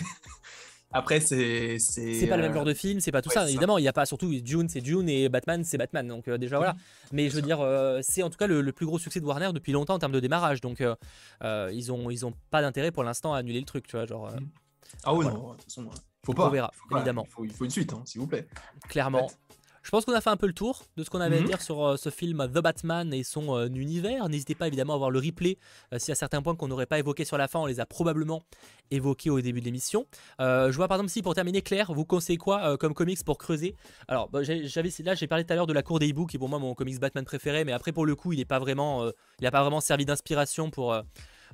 [0.91, 1.79] Après, c'est.
[1.79, 3.49] C'est pas le même genre de film, c'est pas tout ça.
[3.49, 6.07] Évidemment, il n'y a pas surtout Dune, c'est Dune et Batman, c'est Batman.
[6.07, 6.77] Donc, euh, déjà, voilà.
[7.13, 9.51] Mais je veux dire, euh, c'est en tout cas le, plus gros succès de Warner
[9.53, 10.61] depuis longtemps en termes de démarrage.
[10.61, 13.97] Donc, euh, ils, ont, ils ont pas d'intérêt pour l'instant à annuler le truc, tu
[13.97, 14.07] vois.
[14.07, 14.49] Genre, mm.
[15.05, 15.89] ah oui, non, de toute façon,
[16.25, 16.47] faut pas.
[16.47, 17.27] On verra, évidemment.
[17.43, 18.47] Il faut, une suite, hein, s'il vous plaît.
[18.89, 19.31] Clairement.
[19.89, 21.47] Je pense qu'on a fait un peu le tour de ce qu'on avait à mhm.
[21.47, 24.29] dire sur euh, ce film The Batman et son euh, univers.
[24.29, 25.57] N'hésitez pas évidemment à voir le replay
[25.95, 27.87] euh, y a certains points qu'on n'aurait pas évoqués sur la fin, on les a
[27.87, 28.43] probablement
[28.91, 30.07] évoqués au début de l'émission.
[30.41, 33.77] je vois par exemple si pour terminer Claire, vous conseillez quoi comme comics pour creuser?
[34.09, 36.37] Alors bah, j'avais là j'ai parlé tout à l'heure de la cour des hiboux qui
[36.37, 38.59] est pour moi mon comics Batman préféré, mais après pour le coup il n'est pas
[38.59, 41.03] vraiment, il n'a pas vraiment servi d'inspiration pour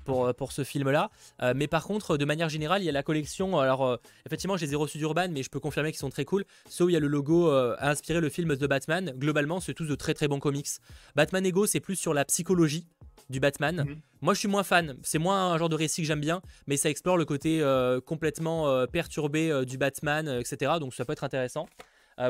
[0.04, 1.10] pour, euh, pour ce film-là.
[1.42, 3.58] Euh, mais par contre, de manière générale, il y a la collection.
[3.58, 3.96] Alors, euh,
[4.26, 6.44] effectivement, je les ai reçus d'Urban, mais je peux confirmer qu'ils sont très cool.
[6.68, 9.12] Ceux où il y a le logo a inspiré le film de Batman.
[9.16, 10.68] Globalement, c'est tous de très très bons comics.
[11.16, 12.86] Batman Ego, c'est plus sur la psychologie
[13.30, 13.84] du Batman.
[13.86, 13.96] Mhm.
[14.20, 14.96] Moi, je suis moins fan.
[15.02, 17.62] C'est moins un genre de récit que j'aime bien, mais ça explore le côté
[18.06, 20.72] complètement perturbé du Batman, etc.
[20.78, 21.66] Donc, ça peut être intéressant.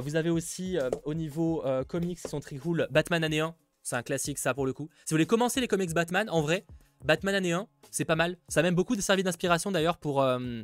[0.03, 3.55] vous avez aussi, au niveau comics, qui sont très cool, Batman année 1.
[3.85, 4.89] C'est un classique, ça, pour le coup.
[5.05, 6.65] Si vous voulez commencer les comics Batman, en vrai,
[7.05, 8.37] Batman année 1, c'est pas mal.
[8.49, 10.63] Ça a même beaucoup servi d'inspiration d'ailleurs pour, euh,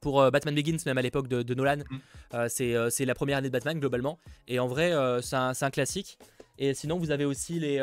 [0.00, 1.78] pour euh, Batman Begins, même à l'époque de, Nolan.
[1.78, 1.98] Mm.
[2.34, 4.18] Euh, c'est la première année de Batman globalement.
[4.46, 4.92] Et en vrai,
[5.22, 6.18] c'est un, classique.
[6.58, 7.82] Et sinon, vous avez aussi les,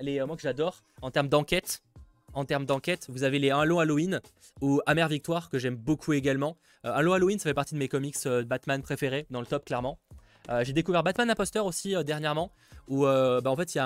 [0.00, 1.82] les moi que j'adore en termes d'enquête.
[2.34, 4.20] En termes d'enquête, vous avez les Un long Halloween
[4.60, 6.56] ou Amère Victoire que j'aime beaucoup également.
[6.82, 10.00] Un long Halloween, ça fait partie de mes comics Batman préférés, dans le top clairement.
[10.62, 12.50] J'ai découvert Batman Imposteur aussi dernièrement,
[12.88, 13.80] où bah, en fait il y,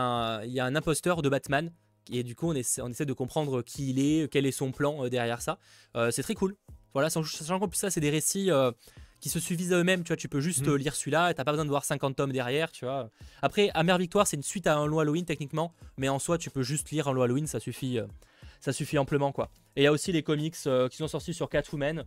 [0.55, 1.71] y, a un imposteur de Batman
[2.13, 4.73] et du coup on essaie, on essaie de comprendre qui il est, quel est son
[4.73, 5.59] plan euh, derrière ça.
[5.97, 6.57] Euh, c'est très cool.
[6.95, 8.73] Voilà, sachant qu'en plus ça c'est des récits euh,
[9.21, 10.77] qui se suffisent à eux-mêmes, tu vois, tu peux juste mhm.
[10.77, 13.11] lire celui-là, t'as pas besoin de voir 50 tomes derrière, tu vois.
[13.43, 16.51] Après, Amère Victoire, c'est une suite à un long Halloween techniquement, mais en soi, tu
[16.51, 17.99] peux juste lire un long Halloween, ça suffit,
[18.61, 19.51] ça suffit amplement, quoi.
[19.75, 22.05] Et il y a aussi les comics qui sont sortis sur Catwoman.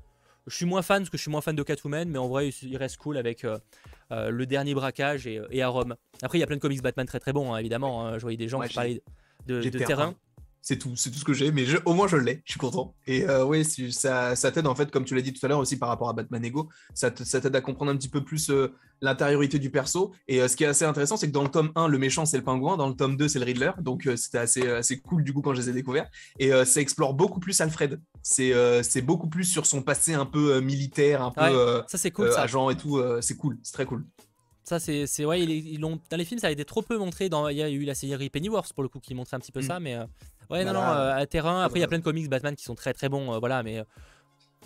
[0.47, 2.47] Je suis moins fan, parce que je suis moins fan de Catwoman, mais en vrai,
[2.47, 3.45] il reste cool avec
[4.09, 5.97] le dernier braquage et, à Rome.
[6.21, 8.07] Après, il y a plein de comics Batman très très bons, hein, évidemment.
[8.07, 8.19] Hein.
[8.19, 9.01] je voyais des gens qui parlaient
[9.47, 10.15] de, terrain.
[10.63, 12.93] C'est tout, c'est tout ce que j'ai, mais au moins je l'ai, je suis content.
[13.07, 15.57] Et euh, oui, ça, ça t'aide en fait, comme tu l'as dit tout à l'heure
[15.57, 18.71] aussi par rapport à Batman Ego, ça t'aide à comprendre un petit peu plus euh,
[19.01, 20.13] l'intériorité du perso.
[20.27, 22.27] Et euh, ce qui est assez intéressant, c'est que dans le tome 1, le méchant
[22.27, 23.71] c'est le pingouin, dans le tome 2, c'est le Riddler.
[23.79, 26.07] Donc c'était assez, assez cool du coup quand je les ai découverts.
[26.37, 27.99] Et ça explore beaucoup plus Alfred.
[28.21, 32.43] C'est beaucoup plus sur son passé un peu militaire, un peu ça cool, ça.
[32.43, 33.01] agent et tout.
[33.21, 34.05] c'est cool, c'est très cool.
[34.79, 35.25] Ça, c'est.
[35.25, 37.29] Ouais, ils, dans les films, ça a été trop peu montré.
[37.29, 39.51] Dans, il y a eu la série Pennyworth pour le coup qui montrait un petit
[39.51, 39.63] peu mm.
[39.63, 39.97] ça, mais.
[40.51, 41.63] Ouais, non, non, euh, à terrain.
[41.63, 43.63] Après, il y a plein de comics Batman qui sont très très bons, euh, voilà,
[43.63, 43.83] mais euh,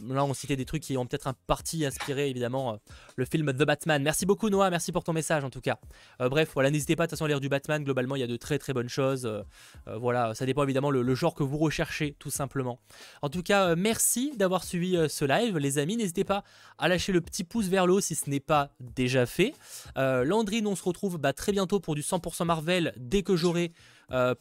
[0.04, 2.78] Là, on citait des trucs qui ont peut-être un parti inspiré, évidemment, euh,
[3.16, 4.04] le film The Batman.
[4.04, 4.70] Merci beaucoup, Noah.
[4.70, 5.80] Merci pour ton message, en tout cas.
[6.22, 7.82] Euh, bref, voilà, n'hésitez pas, de toute façon, à lire du Batman.
[7.84, 9.26] Globalement, il y a de très très bonnes choses.
[9.26, 9.44] Euh,
[9.98, 12.80] voilà, ça dépend évidemment le, genre que vous recherchez, tout simplement.
[13.22, 15.96] En tout cas, merci d'avoir suivi ce live, les amis.
[15.96, 16.44] N'hésitez pas
[16.78, 19.54] à lâcher le petit pouce vers le haut si ce n'est pas déjà fait.
[19.96, 23.72] Landrine, on se retrouve bah, très bientôt pour du 100% Marvel dès que j'aurai.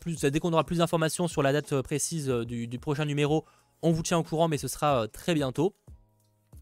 [0.01, 3.45] plus, dès qu'on aura plus d'informations sur la date précise du prochain numéro,
[3.85, 5.77] on vous tient au courant, mais ce sera euh, très bientôt.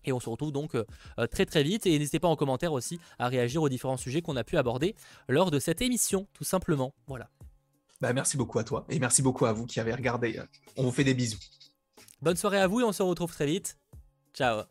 [0.05, 0.85] Et on se retrouve donc euh,
[1.19, 1.87] euh, très très vite.
[1.87, 4.95] Et n'hésitez pas en commentaire aussi à réagir aux différents sujets qu'on a pu aborder
[5.29, 6.93] lors de cette émission, tout simplement.
[7.07, 7.31] Voilà.
[8.01, 10.41] Bah, merci beaucoup à toi et merci beaucoup à vous qui avez regardé.
[10.77, 11.39] On vous fait des bisous.
[12.21, 13.79] Bonne soirée à vous et on se retrouve très vite.
[14.35, 14.63] Ciao